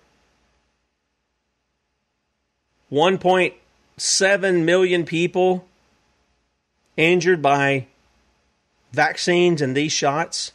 [2.91, 5.65] 1.7 million people
[6.97, 7.87] injured by
[8.91, 10.51] vaccines and these shots.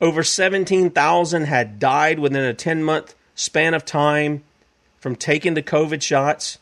[0.00, 4.44] Over 17,000 had died within a 10 month span of time
[4.98, 6.58] from taking the COVID shots.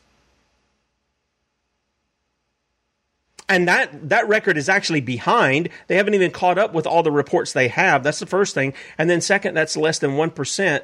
[3.49, 5.69] and that that record is actually behind.
[5.87, 8.03] They haven't even caught up with all the reports they have.
[8.03, 8.73] That's the first thing.
[8.97, 10.83] And then second, that's less than 1%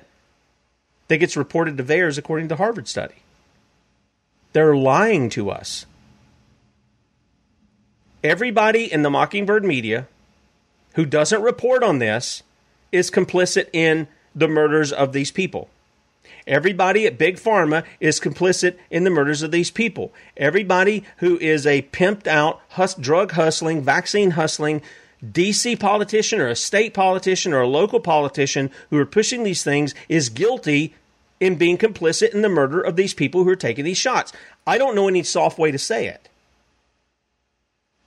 [1.09, 3.17] that gets reported to VAERS according to Harvard study.
[4.53, 5.87] They're lying to us.
[8.23, 10.07] Everybody in the Mockingbird media
[10.95, 12.43] who doesn't report on this
[12.93, 15.71] is complicit in the murders of these people.
[16.47, 20.12] Everybody at Big Pharma is complicit in the murders of these people.
[20.37, 24.83] Everybody who is a pimped out, hus- drug hustling, vaccine hustling,
[25.25, 29.95] DC politician or a state politician or a local politician who are pushing these things
[30.09, 30.95] is guilty
[31.41, 34.33] in being complicit in the murder of these people who are taking these shots.
[34.66, 36.30] I don't know any soft way to say it.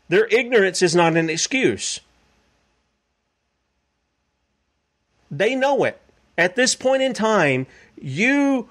[0.10, 1.99] Their ignorance is not an excuse.
[5.32, 5.99] They know it.
[6.38, 7.68] At this point in time,
[7.99, 8.70] you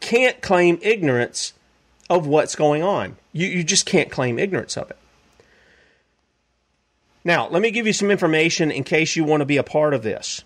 [0.00, 1.54] can't claim ignorance
[2.10, 3.16] of what's going on.
[3.32, 4.98] You, you just can't claim ignorance of it.
[7.24, 9.94] Now, let me give you some information in case you want to be a part
[9.94, 10.44] of this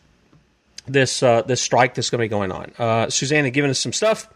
[0.86, 2.72] this uh, this strike that's going to be going on.
[2.78, 4.28] Uh, Suzanne had given us some stuff.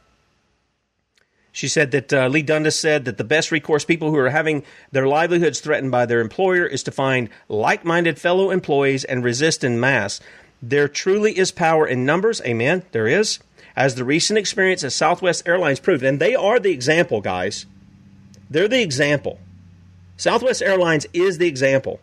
[1.57, 4.63] She said that uh, Leigh Dundas said that the best recourse people who are having
[4.93, 9.65] their livelihoods threatened by their employer is to find like minded fellow employees and resist
[9.65, 10.21] in mass.
[10.61, 12.43] There truly is power in numbers.
[12.43, 12.83] Amen.
[12.93, 13.39] There is.
[13.75, 17.65] As the recent experience at Southwest Airlines proved, and they are the example, guys.
[18.51, 19.41] They're the example.
[20.19, 22.01] Southwest Airlines is the example.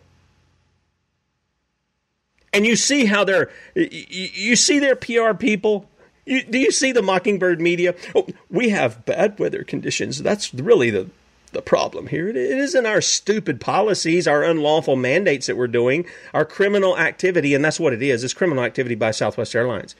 [2.52, 5.88] And you see how they're, you see their PR people.
[6.24, 7.94] You, do you see the Mockingbird media?
[8.14, 10.22] Oh, we have bad weather conditions.
[10.22, 11.10] That's really the
[11.52, 12.28] the problem here.
[12.28, 16.04] It isn't our stupid policies, our unlawful mandates that we're doing,
[16.34, 18.24] our criminal activity, and that's what it is.
[18.24, 19.94] It's criminal activity by Southwest Airlines.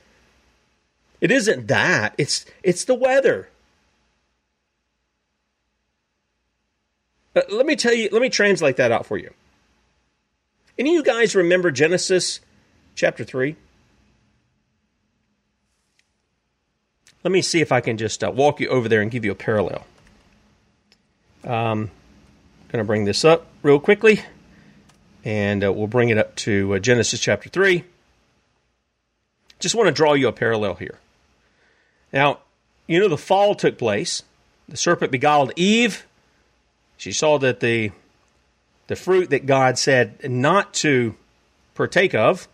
[1.20, 2.14] It isn't that.
[2.18, 3.49] It's it's the weather.
[7.37, 8.09] Uh, let me tell you.
[8.11, 9.33] Let me translate that out for you.
[10.79, 12.41] Any of you guys remember Genesis
[12.97, 13.57] chapter three?
[17.25, 19.33] Let me see if I can just uh, walk you over there and give you
[19.33, 19.87] a parallel.
[21.43, 21.91] Um,
[22.68, 24.20] going to bring this up real quickly,
[25.25, 27.83] and uh, we'll bring it up to uh, Genesis chapter 3.
[29.59, 30.99] Just want to draw you a parallel here.
[32.12, 32.41] Now,
[32.87, 34.22] you know, the fall took place.
[34.68, 36.07] The serpent beguiled Eve.
[36.99, 37.93] She saw that the,
[38.87, 41.14] the fruit that God said not to
[41.75, 42.49] partake of,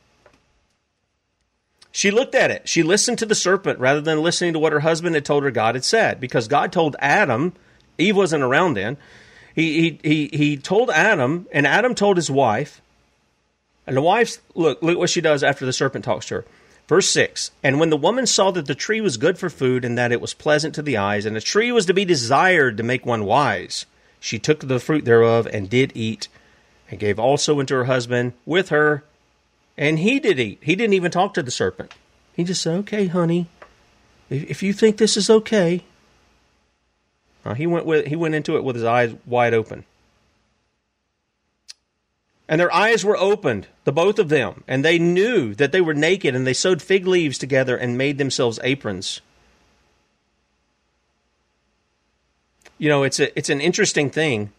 [1.93, 2.69] she looked at it.
[2.69, 5.51] She listened to the serpent rather than listening to what her husband had told her
[5.51, 7.53] God had said, because God told Adam
[8.01, 8.97] Eve wasn't around then.
[9.55, 12.81] He, he, he, he told Adam, and Adam told his wife,
[13.87, 16.45] and the wife's, look, look what she does after the serpent talks to her.
[16.89, 19.99] Verse 6 And when the woman saw that the tree was good for food, and
[19.99, 22.83] that it was pleasant to the eyes, and the tree was to be desired to
[22.83, 23.87] make one wise,
[24.19, 26.29] she took the fruit thereof and did eat,
[26.91, 29.05] and gave also unto her husband with her,
[29.81, 30.59] and he did eat.
[30.63, 31.95] He didn't even talk to the serpent.
[32.35, 33.49] He just said, Okay, honey,
[34.29, 35.83] if you think this is okay,
[37.45, 39.85] uh, he went with he went into it with his eyes wide open.
[42.47, 45.95] And their eyes were opened, the both of them, and they knew that they were
[45.95, 49.21] naked, and they sewed fig leaves together and made themselves aprons.
[52.77, 54.53] You know, it's a it's an interesting thing.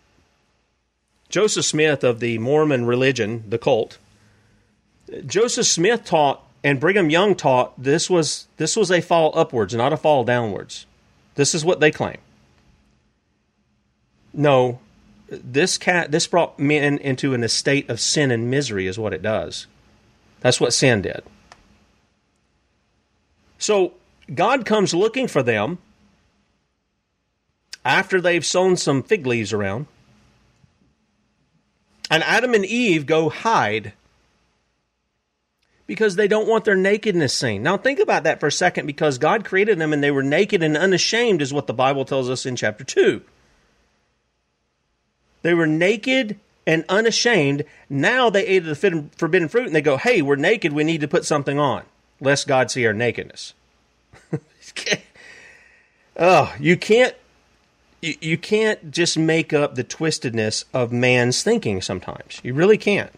[1.30, 4.00] Joseph Smith of the Mormon religion, the cult,
[5.26, 9.94] Joseph Smith taught and Brigham Young taught this was this was a fall upwards, not
[9.94, 10.86] a fall downwards.
[11.36, 12.18] This is what they claim.
[14.34, 14.80] No,
[15.28, 19.22] this cat this brought men into an estate of sin and misery is what it
[19.22, 19.68] does.
[20.42, 21.24] That's what sin did.
[23.58, 23.94] So
[24.34, 25.80] God comes looking for them
[27.84, 29.88] after they've sown some fig leaves around.
[32.10, 33.94] And Adam and Eve go hide
[35.92, 37.64] because they don't want their nakedness seen.
[37.64, 40.64] Now, think about that for a second because God created them and they were naked
[40.64, 43.22] and unashamed, is what the Bible tells us in chapter 2.
[45.42, 47.66] They were naked and unashamed.
[47.90, 50.72] Now they ate of the forbidden fruit and they go, hey, we're naked.
[50.72, 51.84] We need to put something on,
[52.22, 53.54] lest God see our nakedness.
[56.16, 57.16] oh, you can't.
[58.02, 62.40] You, you can't just make up the twistedness of man's thinking sometimes.
[62.44, 63.12] You really can't.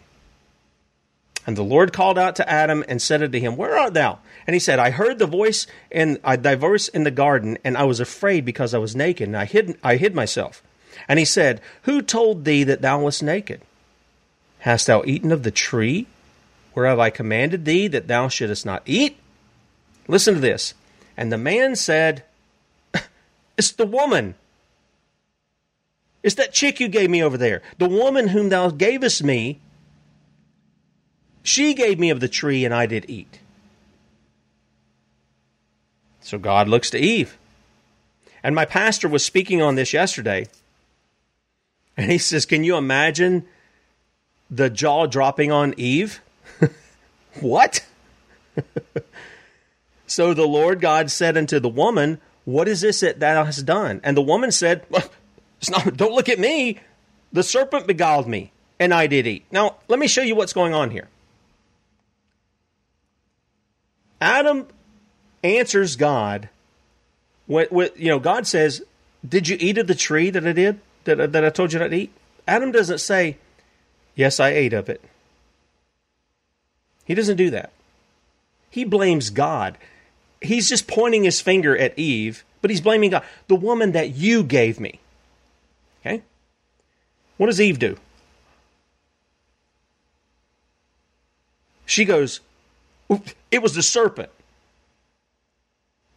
[1.46, 4.18] And the Lord called out to Adam and said unto him, Where art thou?
[4.46, 7.84] And he said, I heard the voice and thy voice in the garden, and I
[7.84, 10.62] was afraid because I was naked, and I hid I hid myself.
[11.08, 13.60] And he said, Who told thee that thou wast naked?
[14.60, 16.06] Hast thou eaten of the tree
[16.74, 19.18] whereof I commanded thee that thou shouldest not eat?
[20.08, 20.74] Listen to this.
[21.16, 22.24] And the man said,
[23.58, 24.34] It's the woman.
[26.22, 27.60] It's that chick you gave me over there.
[27.78, 29.60] The woman whom thou gavest me,
[31.44, 33.38] she gave me of the tree, and I did eat.
[36.20, 37.36] So God looks to Eve.
[38.42, 40.46] And my pastor was speaking on this yesterday.
[41.98, 43.44] And he says, Can you imagine
[44.50, 46.22] the jaw dropping on Eve?
[47.40, 47.84] what?
[50.06, 54.00] so the Lord God said unto the woman, What is this that thou hast done?
[54.02, 54.86] And the woman said,
[55.70, 56.80] not, Don't look at me.
[57.34, 59.44] The serpent beguiled me, and I did eat.
[59.50, 61.08] Now, let me show you what's going on here.
[64.24, 64.66] Adam
[65.42, 66.48] answers God.
[67.46, 67.70] What,
[68.00, 68.82] you know, God says,
[69.26, 71.88] Did you eat of the tree that I did, that, that I told you not
[71.88, 72.12] to eat?
[72.48, 73.36] Adam doesn't say,
[74.14, 75.02] Yes, I ate of it.
[77.04, 77.70] He doesn't do that.
[78.70, 79.76] He blames God.
[80.40, 83.24] He's just pointing his finger at Eve, but he's blaming God.
[83.48, 85.00] The woman that you gave me.
[86.00, 86.22] Okay?
[87.36, 87.98] What does Eve do?
[91.84, 92.40] She goes,
[93.54, 94.30] It was the serpent.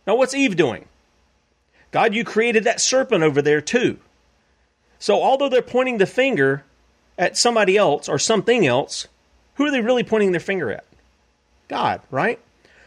[0.07, 0.85] Now, what's Eve doing?
[1.91, 3.99] God, you created that serpent over there too.
[4.97, 6.63] So, although they're pointing the finger
[7.15, 9.07] at somebody else or something else,
[9.53, 10.83] who are they really pointing their finger at?
[11.67, 12.39] God, right?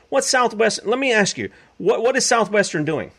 [0.08, 0.84] What's Southwest?
[0.84, 3.12] Let me ask you, what, what is Southwestern doing?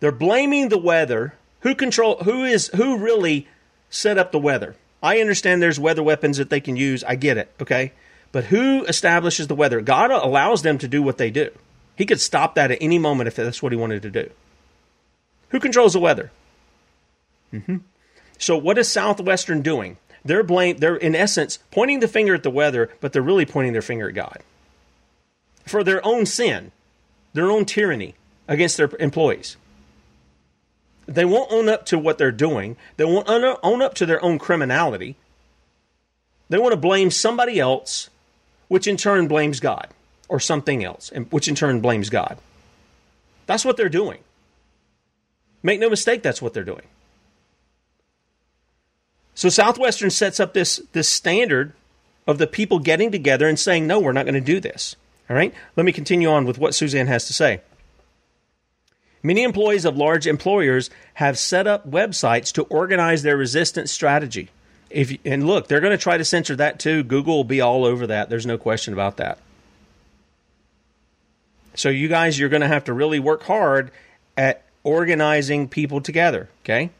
[0.00, 1.32] They're blaming the weather.
[1.60, 2.18] Who control?
[2.18, 2.66] Who is?
[2.76, 3.48] Who really
[3.88, 4.76] set up the weather?
[5.02, 7.02] I understand there's weather weapons that they can use.
[7.02, 7.50] I get it.
[7.62, 7.92] Okay,
[8.36, 9.80] but who establishes the weather?
[9.80, 11.48] God allows them to do what they do.
[11.96, 14.28] He could stop that at any moment if that's what he wanted to do.
[15.48, 16.30] Who controls the weather?
[17.50, 17.78] Mm-hmm.
[18.36, 19.96] So what is Southwestern doing?
[20.22, 20.76] They're blame.
[20.76, 24.06] They're in essence pointing the finger at the weather, but they're really pointing their finger
[24.06, 24.42] at God
[25.64, 26.72] for their own sin,
[27.32, 28.16] their own tyranny
[28.48, 29.56] against their employees.
[31.06, 32.76] They won't own up to what they're doing.
[32.98, 35.16] They won't own up to their own criminality.
[36.50, 38.10] They want to blame somebody else,
[38.68, 39.88] which in turn blames God,
[40.28, 42.38] or something else, and which in turn blames God.
[43.46, 44.18] That's what they're doing.
[45.62, 46.86] Make no mistake, that's what they're doing.
[49.34, 51.72] So Southwestern sets up this, this standard
[52.26, 54.96] of the people getting together and saying, no, we're not going to do this.
[55.28, 55.52] All right?
[55.76, 57.60] Let me continue on with what Suzanne has to say.
[59.22, 64.50] Many employees of large employers have set up websites to organize their resistance strategy.
[64.90, 67.02] If and look, they're going to try to censor that too.
[67.02, 68.30] Google will be all over that.
[68.30, 69.38] There's no question about that.
[71.74, 73.90] So you guys, you're going to have to really work hard
[74.36, 76.48] at organizing people together.
[76.64, 76.90] Okay.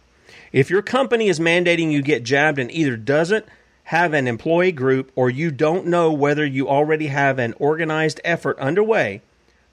[0.52, 3.46] If your company is mandating you get jabbed and either doesn't
[3.84, 8.58] have an employee group or you don't know whether you already have an organized effort
[8.58, 9.22] underway,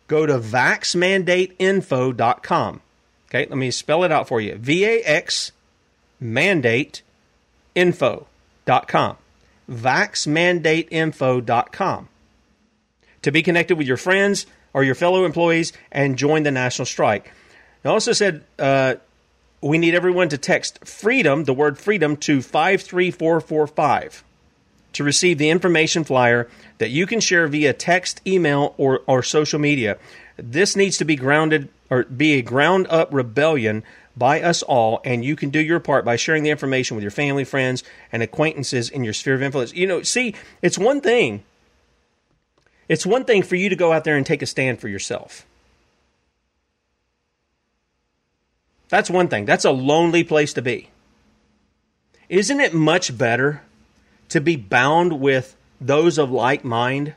[0.08, 2.82] go to vaxmandateinfo.com.
[3.30, 4.56] Okay, let me spell it out for you.
[4.56, 5.52] V A X
[6.22, 7.13] mandateinfo.com.
[9.70, 12.10] Vaxmandateinfo.com.
[13.22, 17.32] To be connected with your friends or your fellow employees and join the national strike.
[17.86, 18.96] I also said uh,
[19.62, 24.24] we need everyone to text freedom, the word freedom, to 53445
[24.94, 26.48] to receive the information flyer
[26.78, 29.98] that you can share via text, email, or, or social media.
[30.38, 33.84] This needs to be grounded or be a ground up rebellion
[34.16, 37.12] by us all, and you can do your part by sharing the information with your
[37.12, 39.74] family, friends, and acquaintances in your sphere of influence.
[39.74, 41.44] You know, see, it's one thing.
[42.88, 45.46] It's one thing for you to go out there and take a stand for yourself.
[48.90, 49.46] That's one thing.
[49.46, 50.90] That's a lonely place to be.
[52.30, 53.64] Isn't it much better
[54.30, 57.16] to be bound with those of like mind?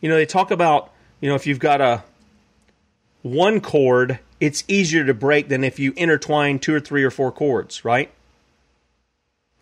[0.00, 2.04] You know, they talk about, you know, if you've got a
[3.22, 7.32] one cord, it's easier to break than if you intertwine two or three or four
[7.32, 8.10] cords, right?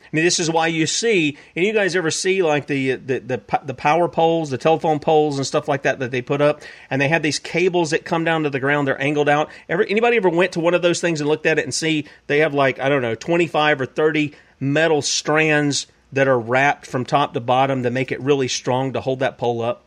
[0.01, 3.20] I mean, this is why you see, and you guys ever see like the, the
[3.20, 6.61] the the power poles, the telephone poles, and stuff like that that they put up,
[6.91, 8.89] and they have these cables that come down to the ground.
[8.89, 9.49] They're angled out.
[9.68, 12.07] Ever anybody ever went to one of those things and looked at it and see
[12.26, 16.87] they have like I don't know, twenty five or thirty metal strands that are wrapped
[16.87, 19.85] from top to bottom to make it really strong to hold that pole up.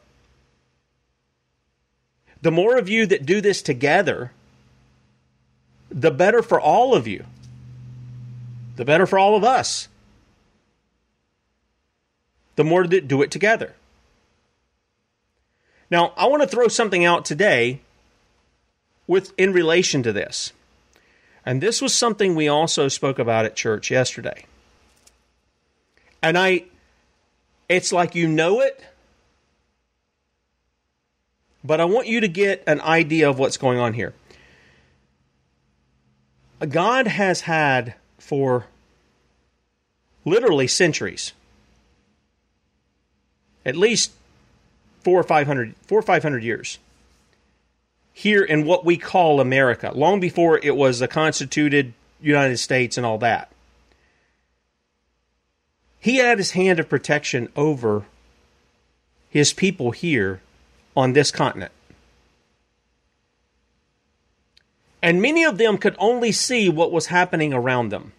[2.41, 4.31] The more of you that do this together,
[5.95, 7.25] the better for all of you.
[8.75, 9.87] The better for all of us
[12.55, 13.73] the more that do it together.
[15.89, 17.81] Now, I want to throw something out today
[19.07, 20.51] with in relation to this.
[21.45, 24.45] And this was something we also spoke about at church yesterday.
[26.23, 26.65] And I
[27.69, 28.83] it's like you know it,
[31.63, 34.13] but I want you to get an idea of what's going on here.
[36.69, 38.65] God has had for
[40.23, 41.33] literally centuries,
[43.65, 44.11] at least
[45.03, 46.79] four or five hundred, four or five hundred years,
[48.13, 53.05] here in what we call America, long before it was a constituted United States and
[53.05, 53.51] all that.
[55.99, 58.05] He had his hand of protection over
[59.29, 60.41] his people here
[60.95, 61.73] on this continent.
[65.05, 68.13] And many of them could only see what was happening around them.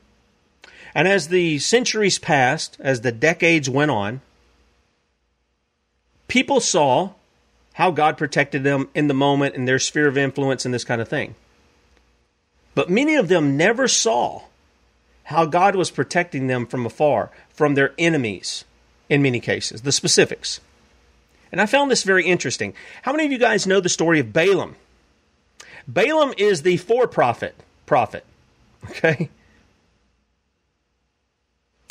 [0.95, 4.21] And as the centuries passed, as the decades went on,
[6.29, 7.11] people saw
[7.73, 11.01] how God protected them in the moment in their sphere of influence and this kind
[11.01, 11.35] of thing.
[12.77, 14.43] But many of them never saw
[15.25, 18.65] how God was protecting them from afar, from their enemies,
[19.09, 20.61] in many cases, the specifics.
[21.51, 22.75] And I found this very interesting.
[23.03, 24.77] How many of you guys know the story of Balaam?
[25.89, 27.55] Balaam is the for profit
[27.87, 28.25] prophet.
[28.91, 29.31] Okay?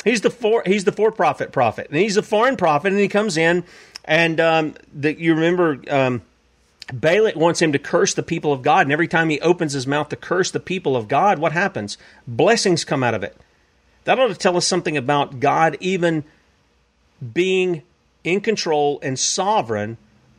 [0.04, 3.08] He's the for he's the for profit prophet, and he's a foreign prophet, and he
[3.08, 3.64] comes in,
[4.04, 6.22] and um, you remember um,
[6.92, 9.86] Balak wants him to curse the people of God, and every time he opens his
[9.86, 11.98] mouth to curse the people of God, what happens?
[12.26, 13.36] Blessings come out of it.
[14.04, 16.22] That ought to tell us something about God even
[17.34, 17.82] being
[18.22, 19.96] in control and sovereign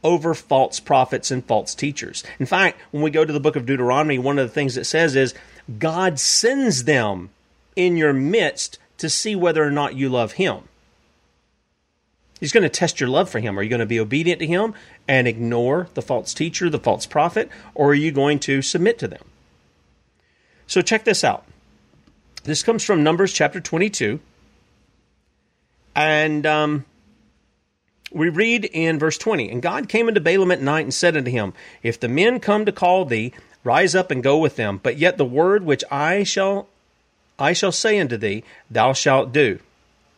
[0.07, 2.23] over false prophets and false teachers.
[2.39, 4.85] In fact, when we go to the book of Deuteronomy, one of the things it
[4.85, 5.35] says is
[5.77, 7.29] God sends them
[7.75, 10.59] in your midst to see whether or not you love him.
[12.39, 13.59] He's going to test your love for him.
[13.59, 14.73] Are you going to be obedient to him
[15.09, 19.09] and ignore the false teacher, the false prophet, or are you going to submit to
[19.09, 19.23] them?
[20.67, 21.45] So check this out.
[22.45, 24.21] This comes from Numbers chapter 22.
[25.95, 26.85] And um,
[28.11, 31.31] we read in verse 20 And God came unto Balaam at night and said unto
[31.31, 31.53] him,
[31.83, 33.33] If the men come to call thee,
[33.63, 34.79] rise up and go with them.
[34.81, 36.67] But yet the word which I shall
[37.39, 39.59] I shall say unto thee, thou shalt do,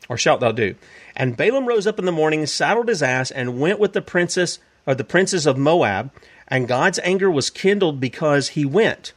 [0.07, 0.75] or shalt thou do.
[1.15, 4.59] And Balaam rose up in the morning, saddled his ass, and went with the princess
[4.85, 6.11] or the princes of Moab.
[6.47, 9.11] And God's anger was kindled because he went.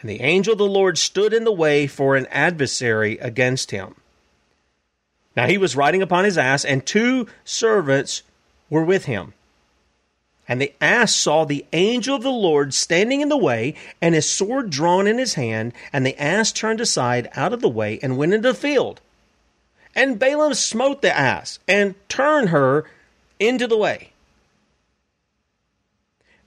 [0.00, 3.94] And the angel of the Lord stood in the way for an adversary against him.
[5.38, 8.24] Now he was riding upon his ass, and two servants
[8.68, 9.34] were with him.
[10.48, 14.28] And the ass saw the angel of the Lord standing in the way, and his
[14.28, 15.74] sword drawn in his hand.
[15.92, 19.00] And the ass turned aside out of the way and went into the field.
[19.94, 22.86] And Balaam smote the ass and turned her
[23.38, 24.10] into the way.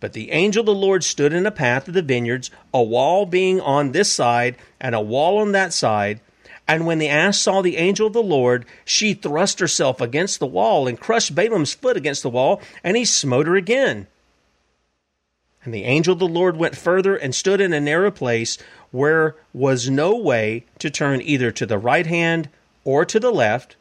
[0.01, 3.25] But the angel of the Lord stood in a path of the vineyards, a wall
[3.25, 6.19] being on this side and a wall on that side.
[6.71, 10.45] And when the ass saw the angel of the Lord, she thrust herself against the
[10.45, 14.07] wall and crushed Balaam's foot against the wall, and he smote her again.
[15.65, 18.57] And the angel of the Lord went further and stood in a narrow place
[18.91, 22.47] where was no way to turn either to the right hand
[22.85, 23.75] or to the left.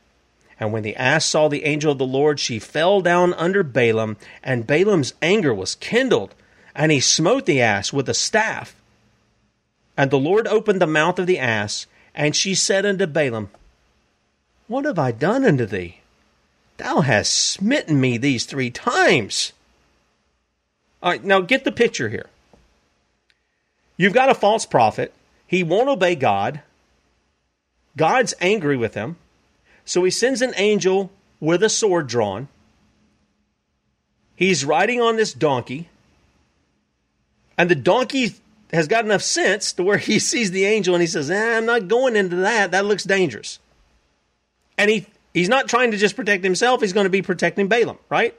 [0.58, 4.16] And when the ass saw the angel of the Lord, she fell down under Balaam,
[4.42, 6.34] and Balaam's anger was kindled,
[6.74, 8.74] and he smote the ass with a staff.
[9.96, 11.86] And the Lord opened the mouth of the ass,
[12.20, 13.48] and she said unto Balaam,
[14.68, 16.00] What have I done unto thee?
[16.76, 19.54] Thou hast smitten me these three times.
[21.02, 22.26] All right, now get the picture here.
[23.96, 25.14] You've got a false prophet.
[25.46, 26.60] He won't obey God.
[27.96, 29.16] God's angry with him.
[29.86, 31.10] So he sends an angel
[31.40, 32.48] with a sword drawn.
[34.36, 35.88] He's riding on this donkey.
[37.56, 38.34] And the donkey
[38.72, 41.66] has got enough sense to where he sees the angel and he says, eh, I'm
[41.66, 42.70] not going into that.
[42.70, 43.58] That looks dangerous.
[44.78, 47.98] And he, he's not trying to just protect himself, he's going to be protecting Balaam,
[48.08, 48.34] right?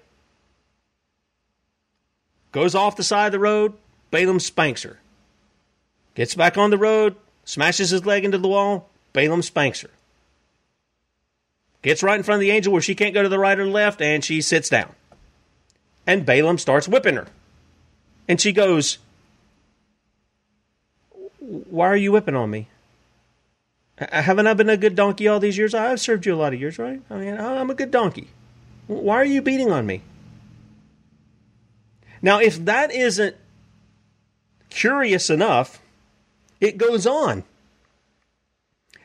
[2.52, 3.74] Goes off the side of the road.
[4.10, 5.00] Balaam spanks her.
[6.16, 7.16] Gets back on the road,
[7.46, 8.90] smashes his leg into the wall.
[9.14, 9.90] Balaam spanks her.
[11.82, 13.66] Gets right in front of the angel where she can't go to the right or
[13.66, 14.94] left, and she sits down.
[16.06, 17.28] And Balaam starts whipping her.
[18.28, 18.98] And she goes,
[21.52, 22.70] Why are you whipping on me?
[23.98, 25.74] Haven't I been a good donkey all these years?
[25.74, 27.02] I've served you a lot of years, right?
[27.10, 28.30] I mean, I'm a good donkey.
[28.88, 30.02] Why are you beating on me?
[32.22, 33.36] Now, if that isn't
[34.70, 35.82] curious enough,
[36.62, 37.44] it goes on.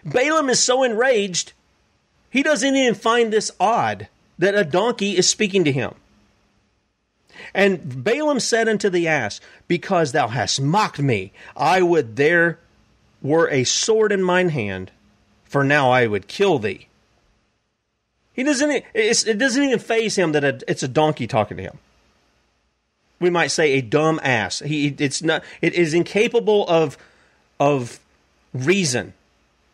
[0.05, 1.53] Balaam is so enraged,
[2.31, 5.95] he doesn't even find this odd that a donkey is speaking to him.
[7.57, 12.59] And Balaam said unto the ass, Because thou hast mocked me, I would there
[13.23, 14.91] were a sword in mine hand,
[15.47, 16.89] for now I would kill thee.
[18.35, 18.85] He doesn't.
[18.93, 21.79] it doesn't even faze him that it's a donkey talking to him.
[23.19, 24.59] We might say a dumb ass.
[24.59, 25.43] He, it's not.
[25.63, 26.99] It is incapable of
[27.59, 27.99] of
[28.53, 29.15] reason,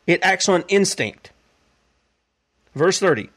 [0.07, 1.33] it acts on instinct.
[2.76, 3.28] Verse 30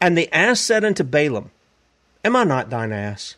[0.00, 1.50] And the ass said unto Balaam,
[2.24, 3.36] Am I not thine ass?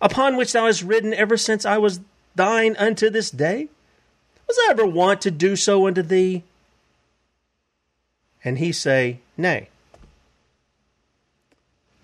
[0.00, 2.00] Upon which thou hast ridden ever since I was
[2.34, 3.68] thine unto this day?
[4.48, 6.42] Was I ever wont to do so unto thee?
[8.42, 9.68] And he say, Nay.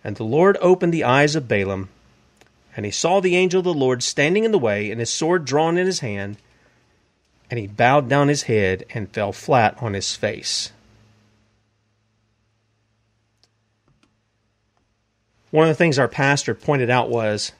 [0.04, 1.88] And the Lord opened the eyes of Balaam,
[2.76, 5.44] and he saw the angel of the Lord standing in the way, and his sword
[5.44, 6.36] drawn in his hand,
[7.50, 10.70] and he bowed down his head and fell flat on his face.
[15.50, 17.52] One of the things our pastor pointed out was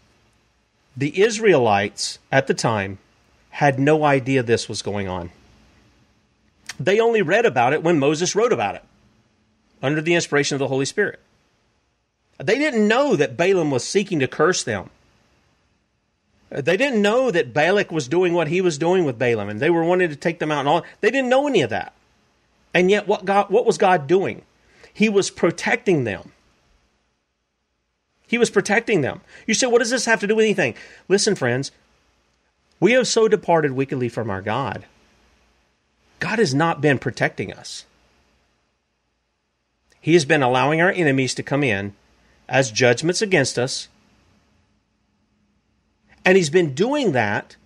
[0.96, 2.98] the Israelites at the time
[3.50, 5.30] had no idea this was going on.
[6.78, 8.84] They only read about it when Moses wrote about it
[9.82, 11.20] under the inspiration of the Holy Spirit.
[12.38, 14.90] They didn't know that Balaam was seeking to curse them.
[16.50, 19.70] They didn't know that Balak was doing what he was doing with Balaam and they
[19.70, 20.84] were wanting to take them out and all.
[21.00, 21.92] They didn't know any of that.
[22.72, 24.42] And yet what God what was God doing?
[24.92, 26.32] He was protecting them.
[28.26, 29.20] He was protecting them.
[29.46, 30.74] You say, what does this have to do with anything?
[31.08, 31.70] Listen, friends,
[32.80, 34.84] we have so departed wickedly from our God.
[36.18, 37.84] God has not been protecting us.
[40.00, 41.94] He has been allowing our enemies to come in
[42.48, 43.88] as judgments against us.
[46.24, 47.56] And He's been doing that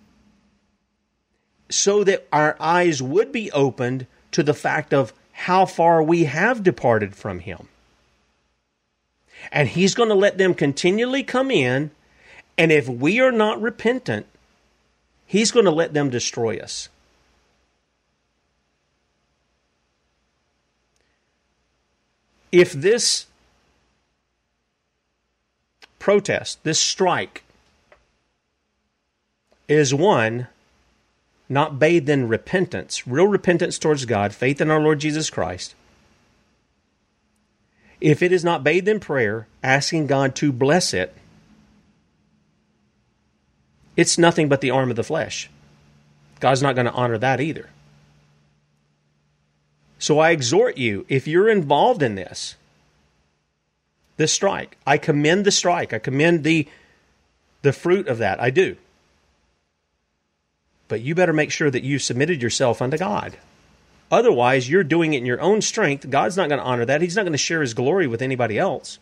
[1.68, 6.62] so that our eyes would be opened to the fact of how far we have
[6.62, 7.68] departed from Him.
[9.52, 11.90] And He's going to let them continually come in.
[12.56, 14.26] And if we are not repentant,
[15.26, 16.88] He's going to let them destroy us.
[22.52, 23.26] If this
[26.00, 27.44] protest, this strike,
[29.68, 30.48] is one
[31.48, 35.74] not bathed in repentance, real repentance towards God, faith in our Lord Jesus Christ,
[38.00, 41.14] if it is not bathed in prayer, asking God to bless it,
[43.96, 45.50] it's nothing but the arm of the flesh.
[46.40, 47.68] God's not going to honor that either.
[49.98, 52.56] So I exhort you, if you're involved in this,
[54.16, 55.92] this strike, I commend the strike.
[55.92, 56.66] I commend the
[57.62, 58.40] the fruit of that.
[58.40, 58.76] I do.
[60.88, 63.36] But you better make sure that you submitted yourself unto God.
[64.10, 66.10] Otherwise, you're doing it in your own strength.
[66.10, 67.00] God's not going to honor that.
[67.00, 68.98] He's not going to share his glory with anybody else.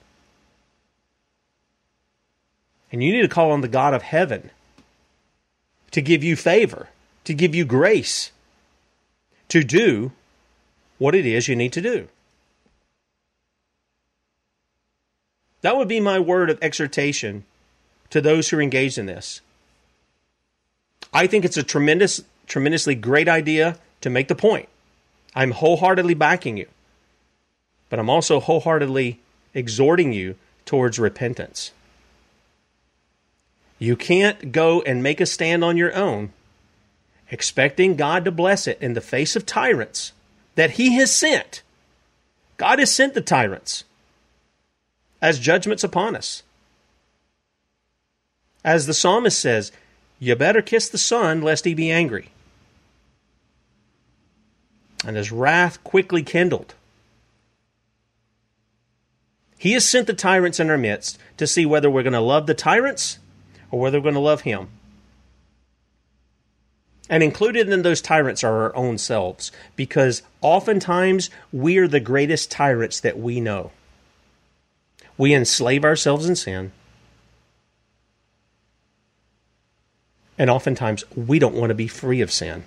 [2.92, 4.50] And you need to call on the God of heaven
[5.90, 6.88] to give you favor,
[7.24, 8.32] to give you grace
[9.48, 10.12] to do
[10.98, 12.08] what it is you need to do.
[15.62, 17.44] That would be my word of exhortation
[18.10, 19.40] to those who are engaged in this.
[21.12, 24.68] I think it's a tremendous, tremendously great idea to make the point.
[25.34, 26.66] I'm wholeheartedly backing you,
[27.88, 29.20] but I'm also wholeheartedly
[29.54, 31.72] exhorting you towards repentance.
[33.78, 36.32] You can't go and make a stand on your own,
[37.30, 40.12] expecting God to bless it in the face of tyrants
[40.56, 41.62] that He has sent.
[42.56, 43.84] God has sent the tyrants
[45.22, 46.42] as judgments upon us.
[48.64, 49.72] As the psalmist says,
[50.18, 52.30] you better kiss the Son lest he be angry.
[55.04, 56.74] And his wrath quickly kindled.
[59.56, 62.46] He has sent the tyrants in our midst to see whether we're going to love
[62.46, 63.18] the tyrants
[63.70, 64.68] or whether we're going to love him.
[67.10, 72.50] And included in those tyrants are our own selves, because oftentimes we are the greatest
[72.50, 73.72] tyrants that we know.
[75.16, 76.72] We enslave ourselves in sin.
[80.36, 82.64] And oftentimes we don't want to be free of sin.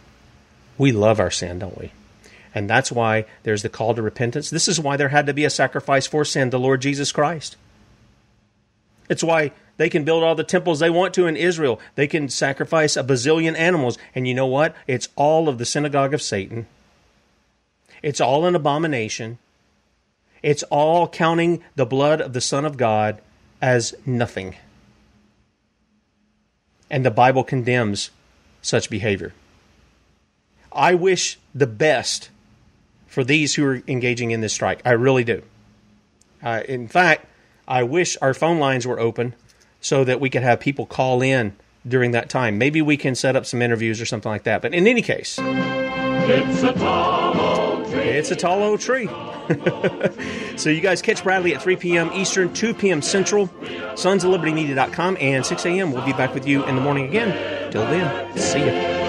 [0.78, 1.92] We love our sin, don't we?
[2.54, 4.50] And that's why there's the call to repentance.
[4.50, 7.56] This is why there had to be a sacrifice for sin, the Lord Jesus Christ.
[9.10, 11.80] It's why they can build all the temples they want to in Israel.
[11.96, 13.98] They can sacrifice a bazillion animals.
[14.14, 14.76] And you know what?
[14.88, 16.68] It's all of the synagogue of Satan.
[18.02, 19.38] It's all an abomination.
[20.44, 23.22] It's all counting the blood of the Son of God
[23.62, 24.56] as nothing.
[26.90, 28.10] And the Bible condemns
[28.62, 29.34] such behavior.
[30.72, 32.30] I wish the best
[33.12, 34.82] for these who are engaging in this strike.
[34.86, 35.44] I really do.
[36.42, 37.26] Uh, in fact,
[37.68, 39.36] I wish our phone lines were open
[39.82, 41.54] so that we could have people call in
[41.86, 42.58] during that time.
[42.58, 44.62] Maybe we can set up some interviews or something like that.
[44.62, 48.02] But in any case, it's a tall old tree.
[48.02, 49.08] It's a tall old tree.
[50.56, 52.12] so you guys catch Bradley at 3 p.m.
[52.14, 53.02] Eastern, 2 p.m.
[53.02, 53.50] Central,
[53.96, 55.92] sons of liberty media.com, and 6 a.m.
[55.92, 57.72] We'll be back with you in the morning again.
[57.74, 59.01] Till then, see you.